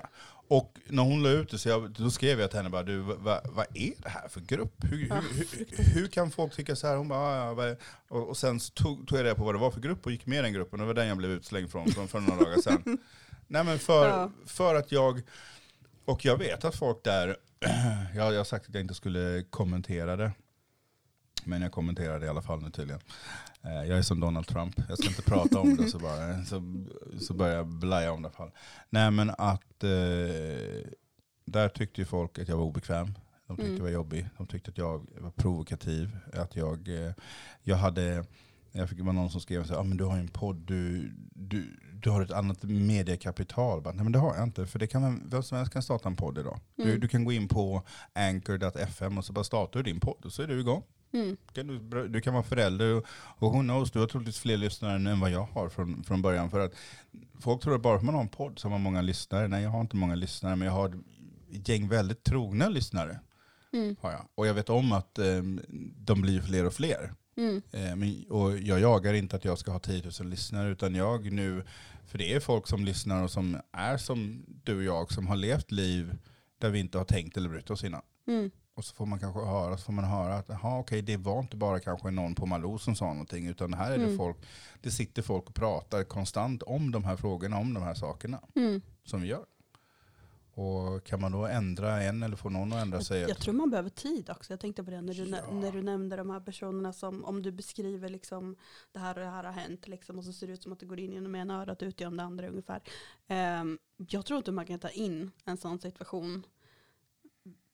[0.51, 2.97] Och när hon la ut det, så jag, då skrev jag till henne bara, du,
[2.99, 3.17] vad,
[3.51, 4.73] vad är det här för grupp?
[4.83, 5.47] Hur, Ja, hur,
[5.77, 6.95] hur, hur kan folk tycka så här?
[6.95, 7.77] Hon bara, "Ah, ja, vad är-"
[8.09, 10.25] och, och sen tog, tog jag reda på vad det var för grupp och gick
[10.25, 10.79] med i den gruppen.
[10.79, 12.97] Och det var den jag blev utslängd från, från för några dagar sedan.
[13.47, 14.31] Nej men för, Ja.
[14.45, 15.21] för att jag,
[16.11, 17.37] och jag vet att folk där,
[18.15, 20.31] jag, jag har sagt att jag inte skulle kommentera det.
[21.43, 23.01] Men jag kommenterar det i alla fall nu tydligen.
[23.63, 26.85] Eh, Jag är som Donald Trump, jag ska inte prata om det så, bara, så,
[27.19, 28.51] så börjar jag blaja om det fall.
[28.89, 29.89] Nej men att eh,
[31.45, 33.13] där tyckte ju folk att jag var obekväm.
[33.47, 33.77] De tyckte Mm.
[33.77, 34.29] jag var jobbig.
[34.37, 36.17] De tyckte att jag var provokativ.
[36.33, 37.13] Att jag, eh,
[37.63, 38.25] jag hade,
[38.71, 40.55] jag fick det var någon som skrev så här, ah, men du har en podd,
[40.55, 43.81] du, du, du har ett annat mediekapital.
[43.81, 45.83] Bara, Nej men det har jag inte, för det kan vem, vem som helst kan
[45.83, 46.59] starta en podd idag.
[46.75, 46.99] Du, Mm.
[46.99, 47.83] du kan gå in på
[48.13, 50.83] anchor.fm och så bara startar du din podd och så är du igång.
[51.13, 51.37] Mm.
[51.53, 54.95] Kan du, du kan vara förälder och, och who knows, du har troligtvis fler lyssnare
[55.11, 56.49] än vad jag har från, från början.
[56.49, 56.73] För att
[57.39, 59.47] folk tror att bara för att man har en podd så har man många lyssnare.
[59.47, 60.93] Nej, jag har inte många lyssnare, men jag har
[61.51, 63.19] ett gäng väldigt trogna lyssnare.
[63.73, 63.95] Mm.
[64.01, 64.21] Har jag.
[64.35, 65.25] Och jag vet om att eh,
[65.97, 67.13] de blir fler och fler.
[67.39, 67.61] Mm.
[67.71, 71.31] Eh, men, och jag jagar inte att jag ska ha 10 000 lyssnare, utan jag
[71.31, 71.63] nu,
[72.07, 75.35] för det är folk som lyssnar och som är som du och jag, som har
[75.35, 76.17] levt liv
[76.57, 78.01] där vi inte har tänkt eller brytt oss innan.
[78.27, 78.51] Mm.
[78.73, 81.39] Och så får man kanske höra, så får man höra att aha, okej, det var
[81.39, 84.17] inte bara kanske någon på Malou som sa någonting, utan här är det Mm.
[84.17, 84.37] folk,
[84.81, 88.81] det sitter folk och pratar konstant om de här frågorna, om de här sakerna Mm.
[89.03, 89.45] som vi gör.
[90.59, 93.21] Och kan man då ändra en eller få någon att ändra sig?
[93.21, 94.53] Jag, jag tror man behöver tid också.
[94.53, 95.51] Jag tänkte på det när du, Ja.
[95.51, 98.55] när du nämnde de här personerna som, om du beskriver liksom
[98.91, 100.79] det här och det här har hänt liksom, och så ser det ut som att
[100.79, 102.81] det går in genom ena örat och ut genom det andra ungefär.
[103.27, 106.45] Ehm, jag tror inte man kan ta in en sån situation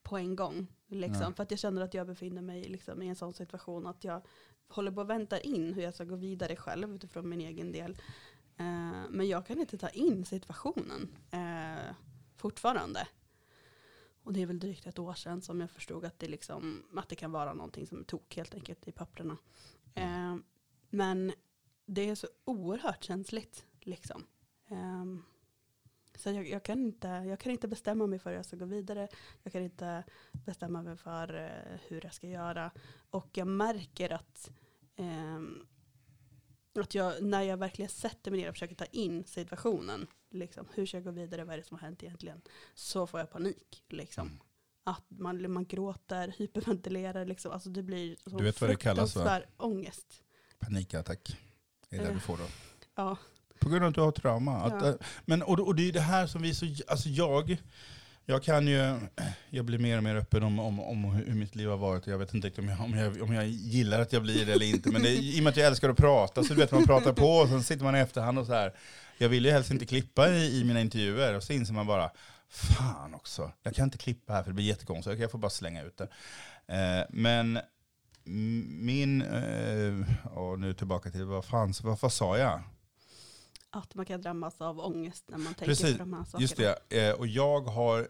[0.03, 0.67] på en gång.
[0.87, 1.33] Liksom, Nej.
[1.33, 4.21] för att jag känner att jag befinner mig liksom, i en sån situation att jag
[4.67, 7.91] håller på att vänta in hur jag ska gå vidare själv utifrån min egen del.
[8.57, 11.95] Eh, men jag kan inte ta in situationen eh,
[12.45, 13.07] fortfarande.
[14.23, 17.09] Och det är väl drygt ett år sedan som jag förstod att det, liksom, att
[17.09, 19.37] det kan vara någonting som är tok helt enkelt i papperna.
[19.95, 20.35] Eh,
[20.89, 21.33] men
[21.85, 23.65] det är så oerhört känsligt.
[23.81, 24.25] Liksom.
[24.67, 25.23] Ehm,
[26.15, 28.65] så jag, jag, kan inte, jag kan inte bestämma mig för hur jag ska gå
[28.65, 29.07] vidare.
[29.43, 32.71] Jag kan inte bestämma mig för eh, hur jag ska göra.
[33.09, 34.51] Och jag märker att,
[34.95, 35.65] ehm,
[36.75, 40.85] att jag, när jag verkligen sätter mig ner och försöker ta in situationen, liksom, hur
[40.85, 42.41] ska jag gå vidare, vad är det som har hänt egentligen,
[42.75, 43.83] så får jag panik.
[43.89, 44.27] Liksom.
[44.27, 44.39] Mm.
[44.83, 47.25] att man, man gråter, hyperventilerar.
[47.25, 47.51] Liksom.
[47.51, 49.41] Alltså det blir så Du vet vad det kallas, va?
[49.57, 50.23] ångest.
[50.59, 51.37] Panikattack.
[51.89, 52.43] Är det Eh, du får då.
[52.95, 53.17] Ja.
[53.59, 54.57] På grund av att du har trauma.
[54.61, 54.89] Att, Ja.
[54.89, 57.57] eh, men, och, och det är det här som vi så, alltså jag,
[58.25, 58.99] jag kan ju,
[59.49, 62.07] jag blir mer och mer öppen om, om, om hur mitt liv har varit.
[62.07, 64.65] Jag vet inte om jag, om jag, om jag gillar att jag blir det eller
[64.65, 64.91] inte.
[64.91, 67.13] Men det, i och med att jag älskar att prata så du vet man pratar
[67.13, 68.73] på och sen sitter man i efterhand och så här.
[69.17, 72.11] Jag vill ju helst inte klippa i, i mina intervjuer och så inser man bara,
[72.49, 75.19] fan också, jag kan inte klippa här för det blir jättekonstigt.
[75.19, 76.07] Jag får bara slänga ut det.
[76.67, 77.59] Eh, men
[78.23, 82.61] min, eh, och nu tillbaka till, vad fan, vad, vad sa jag?
[83.69, 86.41] Att man kan drabbas av ångest när man tänker Precis, på de här sakerna.
[86.41, 86.57] Just
[86.89, 88.07] det, eh, och jag har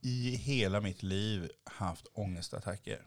[0.00, 3.02] i hela mitt liv haft ångestattacker.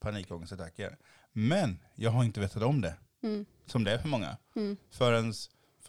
[0.00, 0.96] Panikångestattacker.
[1.32, 3.46] Men jag har inte vetat om det, Mm.
[3.66, 4.36] som det är för många.
[4.56, 4.76] Mm.
[4.90, 5.32] Förrän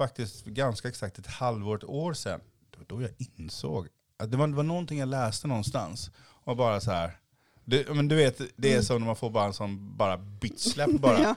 [0.03, 2.41] faktiskt ganska exakt ett halvår, ett år sedan,
[2.77, 3.87] var då jag insåg
[4.19, 6.11] att det var, det var någonting jag läste någonstans.
[6.45, 7.17] Och bara så här,
[7.65, 8.83] det, men du vet, det är Mm.
[8.83, 11.19] som när man får bara en sån bara bitch-släpp bara.
[11.23, 11.35] Ja.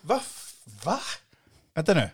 [0.00, 0.20] Va?
[0.84, 0.98] Va?
[1.74, 2.08] Vänta nu.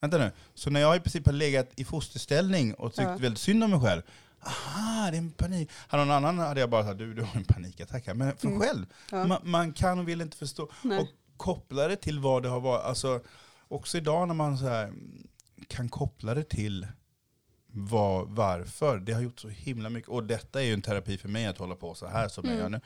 [0.00, 0.30] Vänta nu.
[0.54, 3.16] Så när jag i princip har legat i fosterställning och tyckt Ja.
[3.16, 4.02] väldigt synd om mig själv.
[4.46, 5.70] Aha, det är en panik.
[5.88, 8.14] Hade någon annan hade jag bara sagt, du, du har en panikattack här.
[8.14, 8.60] Men för Mm.
[8.60, 9.24] själv, Ja.
[9.26, 10.68] man, man kan och vill inte förstå.
[10.82, 10.98] Nej.
[10.98, 12.84] Och koppla det till vad det har varit.
[12.84, 13.20] Alltså,
[13.68, 14.92] också idag när man så här,
[15.68, 16.86] kan koppla det till
[17.72, 18.98] vad, varför.
[18.98, 20.10] Det har gjort så himla mycket.
[20.10, 22.52] Och detta är ju en terapi för mig att hålla på så här som jag
[22.54, 22.62] Mm.
[22.62, 22.80] gör nu.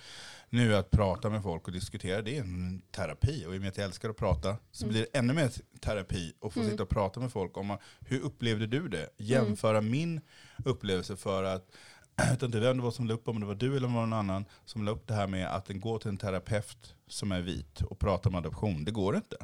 [0.51, 3.47] Nu att prata med folk och diskutera, det är en terapi.
[3.47, 4.93] Och i och med att jag älskar att prata så Mm.
[4.93, 6.70] blir det ännu mer terapi att få Mm.
[6.72, 9.09] sitta och prata med folk om hur upplevde du det?
[9.18, 10.20] Jämföra min
[10.64, 11.70] upplevelse för att
[12.16, 13.95] jag vet inte vem det var som la upp, om det var du eller var
[13.95, 17.33] någon annan, som la upp det här med att den går till en terapeut som
[17.33, 18.85] är vit och pratar om adoption.
[18.85, 19.37] Det går inte.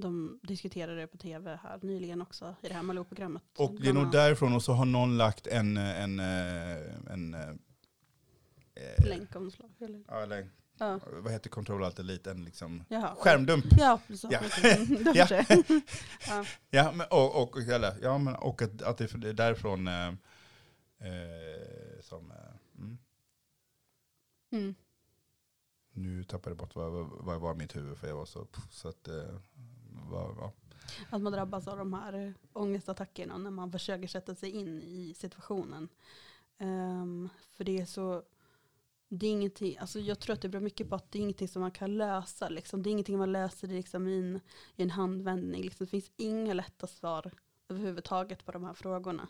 [0.00, 3.42] De diskuterade det på tv här nyligen också i det här Malou-programmet.
[3.58, 7.48] Och det är nog därifrån och så har någon lagt en, en, eh, en, eh,
[8.74, 9.70] eh, Länkomslag.
[9.80, 10.04] Eller?
[10.08, 10.48] ja, eller,
[10.80, 11.00] Ja.
[11.12, 12.30] vad heter Control Alt Delete?
[12.30, 13.14] En liksom Jaha.
[13.18, 13.64] skärmdump.
[13.78, 14.28] Ja, så.
[14.30, 14.40] Ja.
[15.14, 15.44] Ja.
[16.28, 16.44] ja.
[16.70, 20.08] Ja, men, och, och, eller, ja, men, och att, att det är därifrån eh,
[20.98, 22.30] eh, som...
[22.30, 22.36] Eh,
[22.78, 22.98] mm.
[24.52, 24.74] Mm.
[25.92, 28.46] Nu tappade jag bort vad, vad, vad var mitt huvud för jag var så...
[28.70, 29.08] så att,
[30.10, 30.52] Ja.
[31.10, 35.14] Att man drabbas av de här eh, ångestattackerna när man försöker sätta sig in i
[35.16, 35.88] situationen.
[36.58, 38.22] Um, för det är så,
[39.08, 41.48] det är ingenting, alltså jag tror att det beror mycket på att det är ingenting
[41.48, 42.48] som man kan lösa.
[42.48, 42.82] Liksom.
[42.82, 44.40] Det är ingenting man löser liksom i, en,
[44.76, 45.62] i en handvändning.
[45.62, 45.84] Liksom.
[45.84, 47.30] Det finns inga lätta svar
[47.68, 49.28] överhuvudtaget på de här frågorna.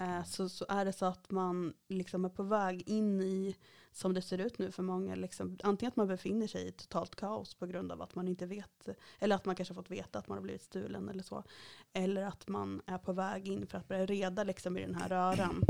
[0.00, 3.56] Eh, så, så är det så att man liksom är på väg in i,
[3.92, 7.16] som det ser ut nu för många, liksom, antingen att man befinner sig i totalt
[7.16, 8.88] kaos på grund av att man inte vet,
[9.18, 11.44] eller att man kanske fått veta att man har blivit stulen eller så.
[11.92, 15.08] Eller att man är på väg in för att börja reda liksom, i den här
[15.08, 15.64] röran.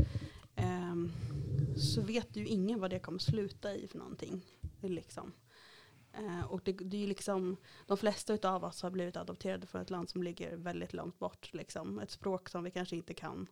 [0.57, 1.13] Ehm,
[1.77, 4.45] så vet ju ingen vad det kommer sluta i för någonting.
[4.81, 5.33] Liksom.
[6.13, 7.57] Eh, och det, det är liksom,
[7.87, 11.55] de flesta av oss har blivit adopterade från ett land som ligger väldigt långt bort.
[11.55, 11.99] Liksom.
[11.99, 13.47] Ett språk som vi kanske inte kan.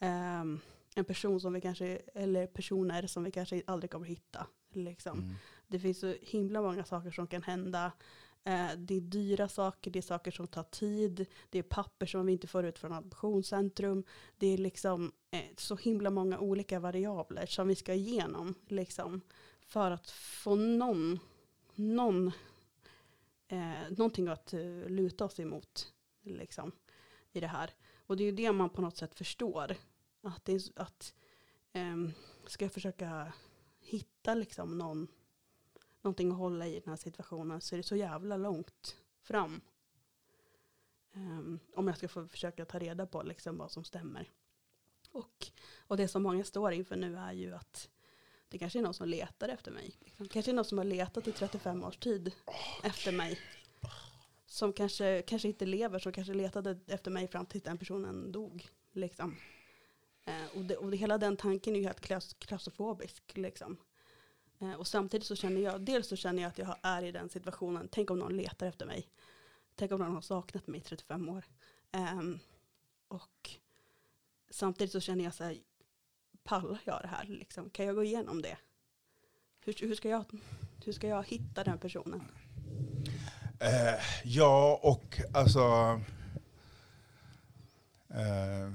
[0.00, 0.60] Ehm,
[0.94, 4.46] en person som vi kanske, eller personer som vi kanske aldrig kommer hitta.
[4.72, 5.18] Liksom.
[5.18, 5.34] Mm.
[5.66, 7.92] Det finns så himla många saker som kan hända.
[8.44, 12.26] Eh, det är dyra saker, det är saker som tar tid, det är papper som
[12.26, 14.04] vi inte får ut från adoptionscentrum.
[14.36, 19.20] Det är liksom eh, så himla många olika variabler som vi ska igenom liksom,
[19.60, 21.18] för att få någon,
[21.74, 22.32] någon,
[23.48, 25.92] eh, någonting att eh, luta oss emot
[26.22, 26.72] liksom,
[27.32, 27.70] i det här.
[28.08, 29.76] Och det är ju det man på något sätt förstår.
[30.22, 31.14] Att, det är, att
[31.74, 32.12] um,
[32.46, 33.32] ska jag försöka
[33.80, 35.08] hitta liksom någon,
[36.02, 39.60] någonting att hålla i den här situationen så är det så jävla långt fram.
[41.12, 44.30] Um, om jag ska få försöka ta reda på liksom vad som stämmer.
[45.10, 45.46] Och,
[45.78, 47.90] och det som många står inför nu är ju att
[48.48, 49.96] det kanske är någon som letar efter mig.
[50.00, 50.28] Liksom.
[50.28, 52.32] Kanske är någon som har letat i 35 års tid
[52.82, 53.38] efter mig.
[54.50, 58.68] Som kanske, kanske inte lever, som kanske letade efter mig fram till den personen dog.
[58.92, 59.36] Liksom.
[60.24, 63.36] Eh, och det, och det, hela den tanken är ju helt klaus, klaustrofobisk.
[63.36, 63.76] Liksom.
[64.58, 67.28] Eh, och samtidigt så känner jag, dels så känner jag att jag är i den
[67.28, 69.08] situationen, tänk om någon letar efter mig.
[69.74, 71.44] Tänk om någon har saknat mig i 35 år.
[71.92, 72.20] Eh,
[73.08, 73.50] och
[74.50, 75.58] samtidigt så känner jag så här,
[76.42, 77.24] pallar jag det här?
[77.24, 77.70] Liksom?
[77.70, 78.58] Kan jag gå igenom det?
[79.60, 80.24] Hur, hur, ska jag,
[80.84, 82.24] hur ska jag hitta den personen?
[83.60, 83.94] Eh,
[84.24, 85.60] ja, och alltså...
[88.10, 88.72] Eh,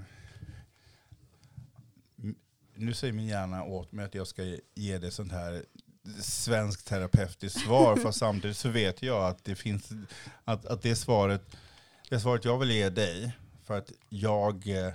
[2.75, 4.43] nu säger min hjärna åt mig att jag ska
[4.75, 5.65] ge det sånt här
[6.21, 9.89] svenskt terapeutiskt svar, fast samtidigt så vet jag att det finns,
[10.43, 11.57] att, att det svaret,
[12.09, 13.31] det svaret jag vill ge dig,
[13.63, 14.93] för att jag, eh,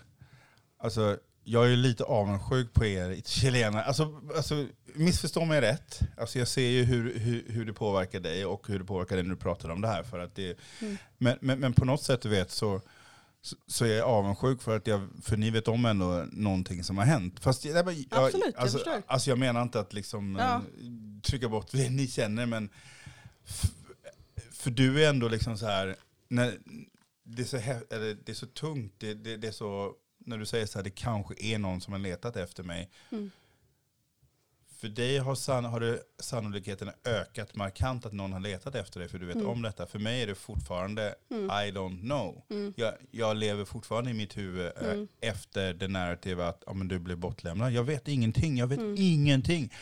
[0.78, 3.84] alltså jag är lite avundsjuk på er chilenare.
[3.84, 4.66] Alltså, alltså,
[4.98, 6.00] missförstå mig rätt.
[6.16, 9.22] Alltså, jag ser ju hur, hur, hur det påverkar dig och hur det påverkar dig
[9.22, 10.02] när du pratar om det här.
[10.02, 10.96] För att det, mm.
[11.18, 12.80] men, men, men på något sätt du vet så,
[13.42, 16.98] så, så är jag avundsjuk för att jag, för ni vet om ändå någonting som
[16.98, 17.40] har hänt.
[17.40, 19.02] Fast jag, jag, Absolut, jag alltså, förstår.
[19.06, 20.54] Alltså jag menar inte att liksom ja.
[20.54, 20.60] Eh,
[21.22, 22.70] trycka bort det ni känner, men
[24.52, 25.96] för du är ändå liksom så här,
[26.28, 26.58] när,
[27.24, 29.94] det, är så, eller, det är så tungt, det, det, det är så
[30.28, 32.90] när du säger så här, det kanske är någon som har letat efter mig.
[33.10, 33.30] Mm.
[34.80, 39.08] För dig har, san, har det sannolikheten ökat markant att någon har letat efter dig
[39.08, 39.48] för du vet mm.
[39.48, 39.86] om detta.
[39.86, 41.44] För mig är det fortfarande mm.
[41.44, 42.42] I don't know.
[42.50, 42.74] Mm.
[42.76, 46.98] Jag, jag, lever fortfarande i mitt huvud äh, efter det narrativa att ja, men du
[46.98, 47.72] blev bortlämnad.
[47.72, 48.94] Jag vet ingenting, jag vet mm.
[48.98, 49.72] ingenting.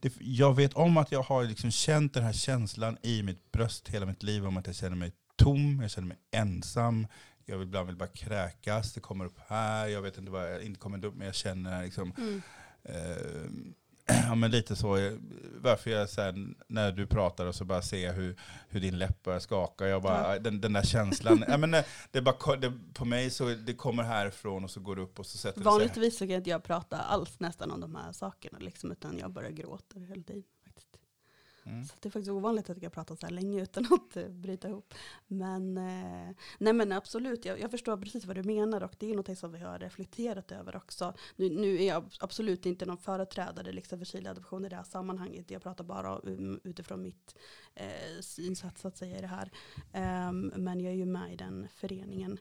[0.00, 3.88] Det, jag vet om att jag har liksom känt den här känslan i mitt bröst
[3.88, 7.06] hela mitt liv om att jag känner mig tom, jag känner mig ensam,
[7.44, 10.62] jag vill ibland vill bara kräkas, det kommer upp här, jag vet inte vad jag
[10.62, 12.42] inte kommer upp men jag känner liksom, mm.
[12.84, 13.72] eh,
[14.28, 15.18] ja men lite så,
[15.60, 18.36] varför jag sen när du pratar och så bara ser hur,
[18.68, 20.38] hur din läpp börjar skaka, jag bara, ja.
[20.38, 21.70] den, den där känslan, ja, men
[22.10, 25.18] det är bara, det, på mig så det kommer härifrån och så går det upp
[25.18, 26.18] och så sätter Vanligtvis det sig.
[26.18, 29.50] så kan inte jag prata alls nästan om de här sakerna, liksom, utan jag bara
[29.50, 30.44] gråter hela tiden.
[31.64, 31.84] Mm.
[31.84, 34.28] Så det är faktiskt ovanligt att jag kan prata så här länge utan att eh,
[34.28, 34.94] bryta ihop.
[35.26, 39.16] Men, eh, nej men absolut, jag, jag, förstår precis vad du menar och det är
[39.16, 41.14] något som vi har reflekterat över också.
[41.36, 45.50] Nu, nu är jag absolut inte någon företrädare liksom för Chileadoption i det här sammanhanget.
[45.50, 47.36] Jag pratar bara um, utifrån mitt
[47.74, 49.50] eh, synsätt så att säga i det här.
[50.28, 52.38] Um, men jag är ju med i den föreningen.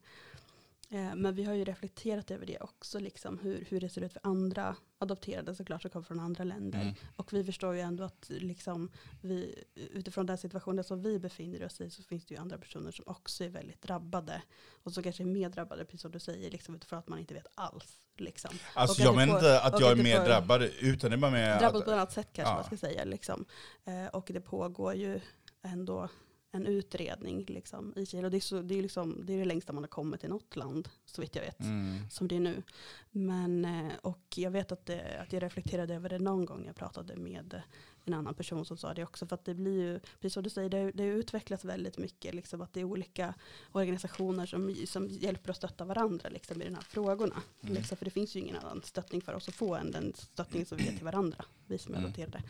[0.93, 4.13] Eh, men vi har ju reflekterat över det också, liksom, hur, hur det ser ut
[4.13, 6.81] för andra adopterade såklart som kommer från andra länder.
[6.81, 6.93] Mm.
[7.15, 11.81] Och vi förstår ju ändå att liksom, vi, utifrån den situationen som vi befinner oss
[11.81, 14.41] i så finns det ju andra personer som också är väldigt drabbade.
[14.83, 17.33] Och som kanske är mer drabbade, precis som du säger, liksom, utifrån att man inte
[17.33, 17.99] vet alls.
[18.17, 18.51] Liksom.
[18.73, 21.59] Alltså jag menar inte att jag är mer drabbad, utan det är bara mer...
[21.59, 22.55] Drabbad att, på ett annat sätt kanske ja.
[22.55, 23.03] man ska säga.
[23.03, 23.45] Liksom.
[23.85, 25.19] Eh, och det pågår ju
[25.61, 26.09] ändå
[26.51, 28.25] en utredning liksom, i Chile.
[28.25, 30.27] Och det, är så, det, är liksom, det är det längsta man har kommit i
[30.27, 32.09] något land, så vitt jag vet, mm.
[32.09, 32.63] som det är nu.
[33.11, 36.75] Men, eh, och jag vet att, det, att jag reflekterade över det någon gång jag
[36.75, 37.61] pratade med
[38.05, 39.27] en annan person som sa det också.
[39.27, 42.35] För att det blir ju, precis som du säger, det, det utvecklas väldigt mycket.
[42.35, 43.33] Liksom, att det är olika
[43.71, 47.41] organisationer som, som hjälper och stöttar varandra liksom, i de här frågorna.
[47.61, 47.75] Mm.
[47.75, 50.65] Liksom, för det finns ju ingen annan stöttning för oss att få än den stöttning
[50.65, 52.05] som vi ger till varandra, vi som är mm.
[52.05, 52.43] adopterade.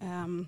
[0.00, 0.46] Um,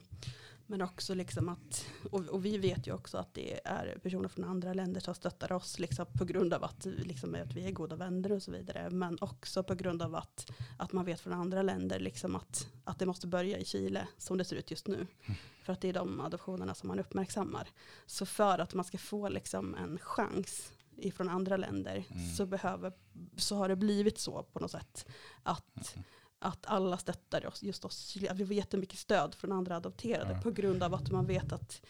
[0.71, 4.45] men också liksom att, och, och, vi vet ju också att det är personer från
[4.45, 7.97] andra länder som stöttar oss liksom på grund av att, liksom, att vi är goda
[7.97, 8.91] vänner och så vidare.
[8.91, 12.99] Men också på grund av att, att man vet från andra länder liksom att, att
[12.99, 14.95] det måste börja i Chile som det ser ut just nu.
[14.95, 15.39] Mm.
[15.63, 17.69] För att det är de adoptionerna som man uppmärksammar.
[18.07, 22.31] Så för att man ska få liksom en chans ifrån andra länder mm.
[22.37, 22.93] så, behöver,
[23.37, 25.07] så har det blivit så på något sätt.
[25.43, 26.05] Att mm
[26.43, 28.17] att alla stöttar oss, just oss.
[28.17, 30.41] Vi får jättemycket stöd från andra adopterade ja.
[30.41, 31.83] på grund av att man vet att,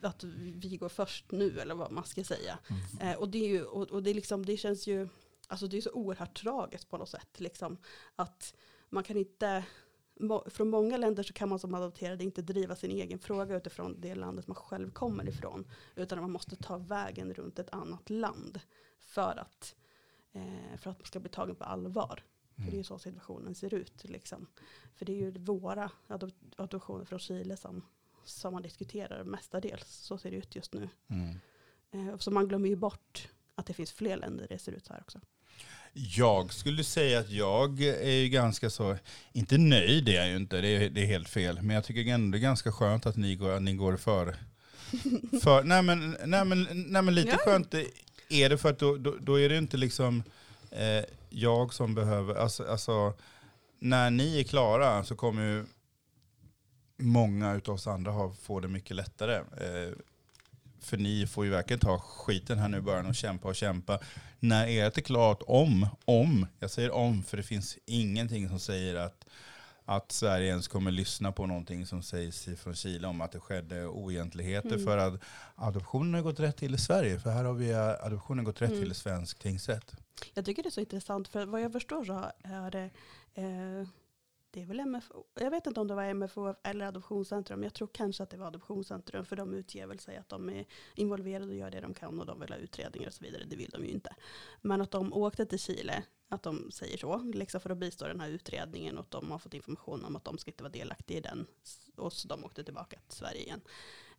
[0.00, 2.58] att vi går först nu, eller vad man ska säga.
[2.68, 3.08] Mm.
[3.08, 5.08] Eh, och det, är ju, och, och det, liksom, det känns ju,
[5.48, 7.40] alltså det är så oerhört tragiskt på något sätt.
[7.40, 7.76] Liksom,
[8.16, 8.54] att
[8.88, 9.64] man kan inte,
[10.46, 14.14] från många länder så kan man som adopterad inte driva sin egen fråga utifrån det
[14.14, 15.64] landet man själv kommer ifrån.
[15.96, 18.60] Utan man måste ta vägen runt ett annat land
[19.00, 19.74] för att,
[20.32, 22.22] eh, för att man ska bli tagen på allvar.
[22.56, 22.84] För det är ju mm.
[22.84, 24.04] så situationen ser ut.
[24.04, 24.46] Liksom.
[24.94, 25.90] För det är ju våra
[26.56, 27.82] adoptioner från Chile som,
[28.24, 29.88] som man diskuterar mestadels.
[29.88, 30.88] Så ser det ut just nu.
[31.08, 31.38] Mm.
[31.90, 34.92] Eh, så man glömmer ju bort att det finns fler länder det ser ut så
[34.92, 35.20] här också.
[35.92, 38.96] Jag skulle säga att jag är ju ganska så,
[39.32, 41.62] inte nöjd är jag ju inte, det är, det är helt fel.
[41.62, 44.36] Men jag tycker ändå det är ganska skönt att ni går, att ni går före.
[45.42, 47.38] För, nej, men, nej, men, nej men lite ja.
[47.38, 47.74] skönt
[48.28, 50.22] är det för att då, då, då är det inte liksom
[50.74, 53.14] eh, jag som behöver, alltså, alltså,
[53.78, 55.64] när ni är klara så kommer ju
[56.96, 59.36] många av oss andra ha, få det mycket lättare.
[59.36, 59.92] Eh,
[60.80, 63.98] för ni får ju verkligen ta skiten här nu i början och kämpa och kämpa.
[64.40, 68.94] När ert är klart, om, om, jag säger om, för det finns ingenting som säger
[68.94, 69.26] att,
[69.84, 73.86] att Sverige ens kommer lyssna på någonting som sägs från Chile om att det skedde
[73.86, 74.72] oegentligheter.
[74.72, 74.84] Mm.
[74.84, 75.20] För att
[75.54, 78.82] adoptionen har gått rätt till i Sverige, för här har vi adoptionen gått rätt mm.
[78.82, 79.94] till i svensk tingsrätt.
[80.34, 82.90] Jag tycker det är så intressant, för vad jag förstår så är det,
[83.34, 83.88] eh,
[84.50, 87.88] det är väl MFO, jag vet inte om det var MFO eller Adoptionscentrum, jag tror
[87.92, 91.54] kanske att det var Adoptionscentrum, för de utger väl sig att de är involverade och
[91.54, 93.84] gör det de kan och de vill ha utredningar och så vidare, det vill de
[93.84, 94.14] ju inte.
[94.62, 98.20] Men att de åkte till Chile, att de säger så, liksom för att bistå den
[98.20, 101.18] här utredningen och att de har fått information om att de ska inte vara delaktiga
[101.18, 101.46] i den,
[101.96, 103.60] och så de åkte tillbaka till Sverige igen.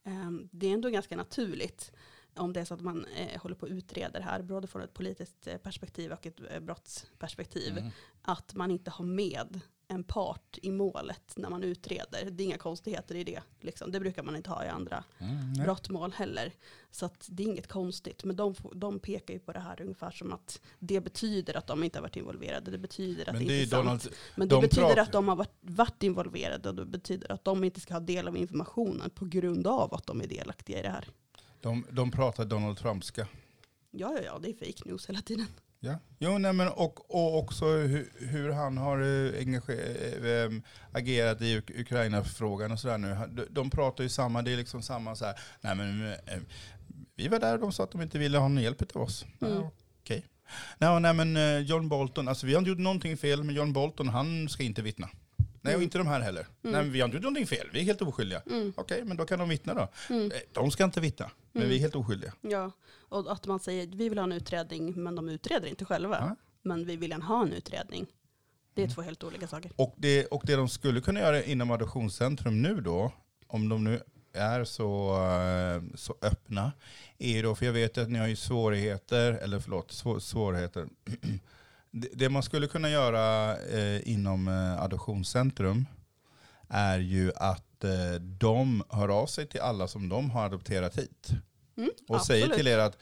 [0.04, 1.92] Eh, det är ändå ganska naturligt
[2.36, 4.82] om det är så att man eh, håller på att utreda det här, både från
[4.82, 7.92] ett politiskt eh, perspektiv och ett eh, brottsperspektiv, Mm.
[8.22, 12.30] att man inte har med en part i målet när man utreder.
[12.32, 13.42] Det är inga konstigheter i det.
[13.62, 13.92] Liksom.
[13.92, 15.66] Det brukar man inte ha i andra Mm, nej.
[15.66, 16.52] brottmål heller.
[16.92, 18.24] Så det är inget konstigt.
[18.24, 21.84] Men de, de pekar ju på det här ungefär som att det betyder att de
[21.84, 22.72] inte har varit involverade.
[22.72, 24.08] Det betyder att Men det det är inte är sant.
[24.36, 27.64] Men det de betyder att de har varit, varit involverade och det betyder att de
[27.64, 30.90] inte ska ha del av informationen på grund av att de är delaktiga i det
[30.90, 31.08] här.
[31.66, 33.28] De, de pratar Donald Trumpska.
[33.92, 35.46] Ja, ja, ja, det är fake news hela tiden.
[35.80, 36.00] Ja.
[36.20, 40.62] Jo, nej, men och, och också hur, hur han har em,
[40.92, 43.18] agerat i Uk- Ukraina-frågan och sådär nu.
[43.32, 46.40] De, de pratar ju samma, det är liksom samma så här, nej men eh,
[47.16, 49.26] vi var där och de sa att de inte ville ha någon hjälp av oss.
[49.42, 49.54] Mm.
[49.54, 50.26] Ja, Okej.
[50.78, 53.74] Nej, nej men eh, John Bolton, alltså vi har inte gjort någonting fel, men John
[53.74, 55.10] Bolton han ska inte vittna.
[55.38, 55.82] Nej, och Mm.
[55.84, 56.48] inte de här heller.
[56.62, 58.42] Nej, men vi har inte gjort någonting fel, vi är helt oskyldiga.
[58.52, 59.88] Mm, Okej, men då kan de vittna då.
[60.10, 61.70] mm, De ska inte vittna, men Mm.
[61.70, 62.34] vi är helt oskyldiga.
[62.42, 62.72] ja,
[63.10, 66.18] och att man säger vi vill ha en utredning, men de utreder inte själva.
[66.20, 66.36] Ja.
[66.62, 68.06] Men vi vill gärna ha en utredning.
[68.74, 68.96] Det är Mm.
[68.96, 69.72] två helt olika saker.
[69.76, 73.12] Och det, och det de skulle kunna göra inom Adoptionscentrum nu då,
[73.48, 74.00] om de nu
[74.34, 76.72] är så, eh, så öppna,
[77.18, 80.88] är då, för jag vet att ni har ju svårigheter, eller förlåt, svå, svårigheter.
[81.98, 85.86] Det, det man skulle kunna göra eh, inom eh, Adoptionscentrum
[86.70, 87.65] är ju att
[88.20, 91.30] de hör av sig till alla som de har adopterat hit.
[91.78, 92.58] Mm, Och säger absolut.
[92.58, 92.98] till er att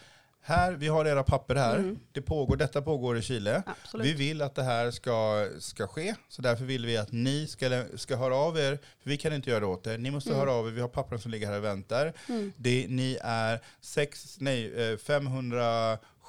[0.45, 1.99] här, vi har era papper här, Mm.
[2.11, 3.63] det pågår, detta pågår i Chile.
[3.84, 4.05] Absolut.
[4.07, 7.84] Vi vill att det här ska, ska ske, så därför vill vi att ni ska,
[7.95, 9.97] ska höra av er, för vi kan inte göra det åt er.
[9.97, 10.39] Ni måste Mm.
[10.39, 12.13] höra av er, vi har pappren som ligger här och väntar.
[12.30, 12.53] Mm.
[12.57, 14.97] Det, ni är sex, nej, eh,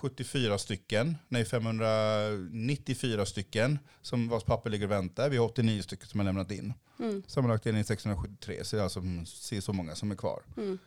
[0.05, 5.29] 574 stycken, nej 594 stycken som vars papper ligger och väntar.
[5.29, 6.73] Vi har 89 stycken som har lämnat in.
[6.99, 7.23] Mm.
[7.27, 10.43] Sammanlagt är ni 673, så det är alltså mm, se så många som är kvar.
[10.57, 10.79] Mm.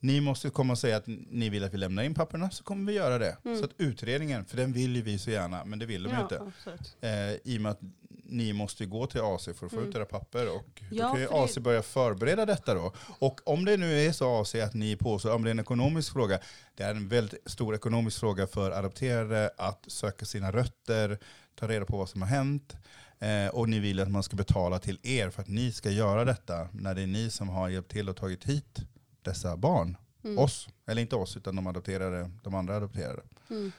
[0.00, 2.92] Ni måste komma och säga att ni vill att vi lämnar in papperna så kommer
[2.92, 3.36] vi göra det.
[3.44, 3.58] Mm.
[3.58, 6.14] Så att utredningen, för den vill ju vi så gärna, men det vill de ju
[6.14, 6.40] Ja, inte.
[6.40, 6.96] absolut.
[7.00, 7.80] Eh, I och med att
[8.28, 9.88] ni måste ju gå till AC för att få Mm.
[9.88, 12.92] ut era papper och då Ja, kan ju för det- AC börja förbereda detta då.
[13.18, 16.12] Och om det nu är så AC att ni påstår om det är en ekonomisk
[16.12, 16.38] fråga,
[16.74, 21.18] det är en väldigt stor ekonomisk fråga för adopterade att söka sina rötter,
[21.54, 22.76] ta reda på vad som har hänt.
[23.18, 26.24] Eh, och ni vill att man ska betala till er för att ni ska göra
[26.24, 28.78] detta när det är ni som har hjälpt till och tagit hit
[29.26, 29.96] dessa barn.
[30.24, 30.38] Mm.
[30.38, 33.22] Oss, eller inte oss utan de adopterade, de andra adopterade.
[33.50, 33.72] Mm.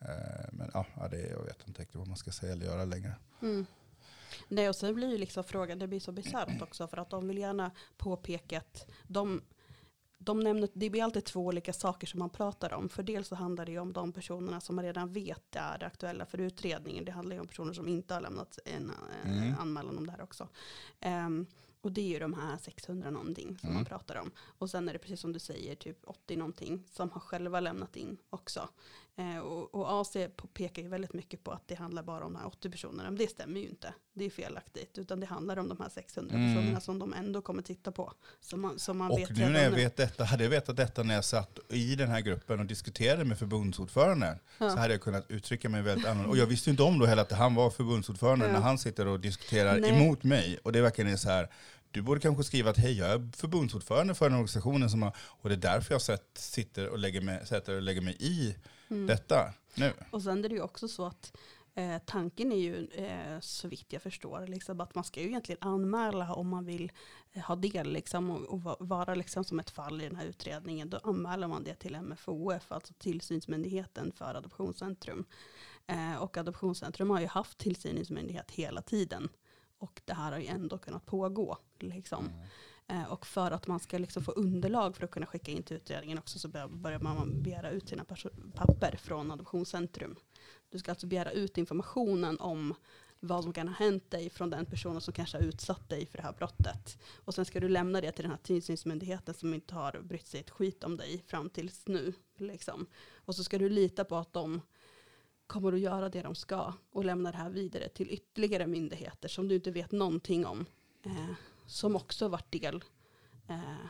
[0.00, 3.14] Eh, men ja, det, jag vet inte riktigt vad man ska säga eller göra längre.
[3.42, 3.66] Mm.
[4.48, 7.28] Nej, och sen blir ju liksom frågan, det blir så bisarrt också, för att de
[7.28, 9.42] vill gärna påpeka att de,
[10.18, 12.88] de nämner, det blir alltid två olika saker som man pratar om.
[12.88, 16.26] För dels så handlar det ju om de personerna som man redan vet är aktuella
[16.26, 17.04] för utredningen.
[17.04, 18.90] Det handlar ju om personer som inte har lämnat en
[19.24, 19.54] eh, Mm.
[19.58, 20.48] anmälan om det här också.
[21.00, 21.46] Ehm,
[21.82, 23.74] och det är ju de här 600 någonting som Mm.
[23.74, 24.30] man pratar om.
[24.58, 27.96] Och sen är det precis som du säger, typ 80 någonting som har själva lämnat
[27.96, 28.68] in också.
[29.16, 30.16] Eh, och, och AC
[30.54, 33.02] pekar ju väldigt mycket på att det handlar bara om de här 80 personerna.
[33.02, 33.94] Men det stämmer ju inte.
[34.14, 34.98] Det är felaktigt.
[34.98, 36.54] Utan det handlar om de här 600 Mm.
[36.54, 38.12] personerna som de ändå kommer titta på.
[38.40, 41.02] Som man, som man Och vet nu när jag vet detta, hade jag vetat detta
[41.02, 44.70] när jag satt i den här gruppen och diskuterade med förbundsordföranden Ja.
[44.70, 46.30] så hade jag kunnat uttrycka mig väldigt annorlunda.
[46.30, 48.52] Och jag visste inte om då heller att han var förbundsordförande Ja.
[48.52, 49.90] när han sitter och diskuterar Nej.
[49.90, 50.58] emot mig.
[50.62, 51.48] Och det verkar är så här,
[51.92, 55.48] du borde kanske skriva att hej, jag är förbundsordförande för den organisationen som har, och
[55.48, 58.54] det är därför jag sett, sitter och lägger mig, sätter och lägger mig i
[58.88, 59.06] Mm.
[59.06, 59.92] detta nu.
[60.10, 61.36] Och sen är det ju också så att
[61.74, 65.58] eh, tanken är ju, eh, så vitt jag förstår, liksom, att man ska ju egentligen
[65.62, 66.92] anmäla om man vill
[67.32, 70.26] eh, ha del liksom, och, och va- vara liksom, som ett fall i den här
[70.26, 70.90] utredningen.
[70.90, 75.24] Då anmäler man det till MFOF, alltså tillsynsmyndigheten för Adoptionscentrum.
[75.86, 79.28] Eh, och Adoptionscentrum har ju haft tillsynsmyndighet hela tiden.
[79.82, 81.58] Och det här har ju ändå kunnat pågå.
[81.78, 82.30] Liksom.
[82.86, 85.76] Eh, och för att man ska liksom få underlag för att kunna skicka in till
[85.76, 88.04] utredningen också så bör- börjar man begära ut sina
[88.54, 90.16] papper från Adoptionscentrum.
[90.70, 92.74] Du ska alltså begära ut informationen om
[93.20, 96.16] vad som kan ha hänt dig från den personen som kanske har utsatt dig för
[96.18, 96.98] det här brottet.
[97.24, 100.40] Och sen ska du lämna det till den här tillsynsmyndigheten som inte har brytt sig
[100.40, 102.12] ett skit om dig fram tills nu.
[102.36, 102.86] Liksom.
[103.14, 104.60] Och så ska du lita på att de
[105.46, 109.48] kommer att göra det de ska och lämna det här vidare till ytterligare myndigheter som
[109.48, 110.66] du inte vet någonting om.
[111.02, 111.34] Eh,
[111.66, 112.84] som också varit del
[113.48, 113.86] eh,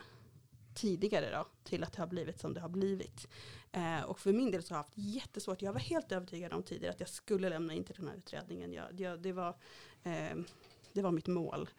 [0.73, 3.27] tidigare då, till att det har blivit som det har blivit.
[3.71, 6.63] Eh, och för min del så har jag haft jättesvårt, jag var helt övertygad om
[6.63, 8.73] tidigare att jag skulle lämna in till den här utredningen.
[8.73, 9.55] Jag, jag, det, var,
[10.03, 10.37] eh,
[10.93, 11.69] det var mitt mål.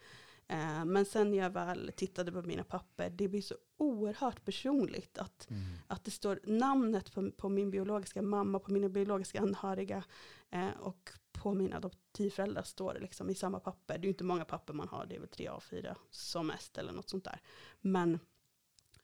[0.47, 5.17] Eh, men sen när jag väl tittade på mina papper, det blir så oerhört personligt
[5.17, 5.47] att
[5.87, 10.03] att det står namnet på, på min biologiska mamma, på mina biologiska anhöriga
[10.51, 13.97] eh, och på mina adoptivföräldrar står det liksom i samma papper.
[13.97, 16.47] Det är ju inte många papper man har, det är väl tre av fyra som
[16.47, 17.41] mest eller något sånt där.
[17.81, 18.19] Men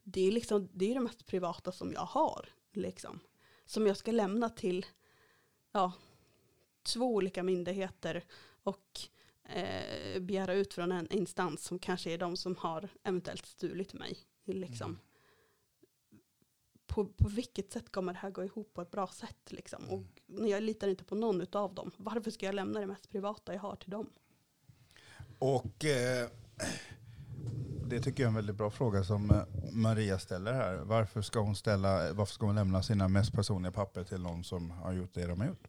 [0.04, 3.20] det är liksom det är det mest privata som jag har Liksom.
[3.66, 4.86] Som jag ska lämna till
[5.72, 5.94] ja,
[6.84, 8.26] två olika myndigheter
[8.64, 9.00] och
[9.44, 14.18] eh, begära ut från en instans som kanske är de som har eventuellt stulit mig.
[14.46, 14.90] Liksom.
[14.92, 15.02] Mm.
[16.88, 19.52] På, på vilket sätt kommer det här gå ihop på ett bra sätt?
[19.52, 19.90] Liksom?
[19.90, 23.10] Och när jag litar inte på någon av dem, varför ska jag lämna det mest
[23.10, 24.10] privata jag har till dem?
[25.40, 26.30] Och eh,
[27.92, 30.76] det tycker jag är en väldigt bra fråga som eh, Maria ställer här.
[30.76, 34.72] Varför ska hon, ställa, varför ska hon lämna sina mest personliga papper till någon som
[34.72, 35.68] har gjort det de har gjort?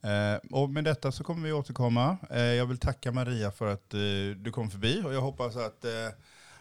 [0.00, 2.16] Eh, och med detta så kommer vi återkomma.
[2.30, 4.00] Eh, jag vill tacka Maria för att eh,
[4.36, 5.90] du kom förbi och jag hoppas att, eh,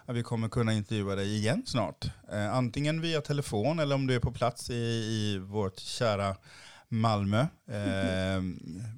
[0.05, 2.05] att vi kommer kunna intervjua dig igen snart.
[2.32, 6.36] Eh, antingen via telefon eller om du är på plats i, i vårt kära
[6.92, 7.40] Malmö.
[7.40, 8.42] Eh,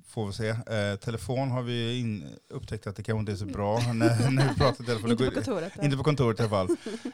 [0.08, 0.48] får vi se.
[0.50, 4.50] Eh, telefon har vi in, upptäckt att det kanske inte är så bra när, när
[4.50, 5.12] vi pratar telefon.
[5.12, 5.74] inte på kontoret.
[5.84, 6.70] Inte på kontoret i alla fall.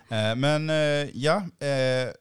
[0.10, 0.76] Eh, men eh,
[1.14, 2.12] ja, eh,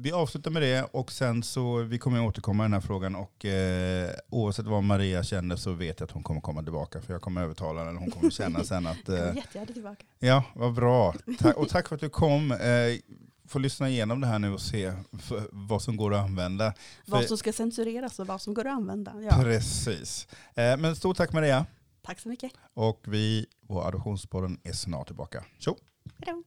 [0.00, 3.44] vi avslutar med det och sen så vi kommer återkomma i den här frågan och
[3.44, 7.22] eh, oavsett vad Maria känner så vet jag att hon kommer komma tillbaka för jag
[7.22, 7.98] kommer övertala henne.
[7.98, 10.04] Hon kommer känna sen att Jag eh, kommer jättegärna tillbaka.
[10.18, 11.14] ja, vad bra.
[11.38, 12.52] Ta- och tack för att du kom.
[13.48, 14.92] Får lyssna igenom det här nu och se
[15.50, 16.74] vad som går att använda.
[17.06, 19.12] Vad som ska censureras och vad som går att använda.
[19.22, 19.42] Ja.
[19.42, 20.28] Precis.
[20.54, 21.66] Eh, men stort tack Maria.
[22.02, 22.52] Tack så mycket.
[22.74, 25.44] Och vi på Adoptionspodden är snart tillbaka.
[25.58, 25.76] Tjo!
[26.18, 26.42] Hej då.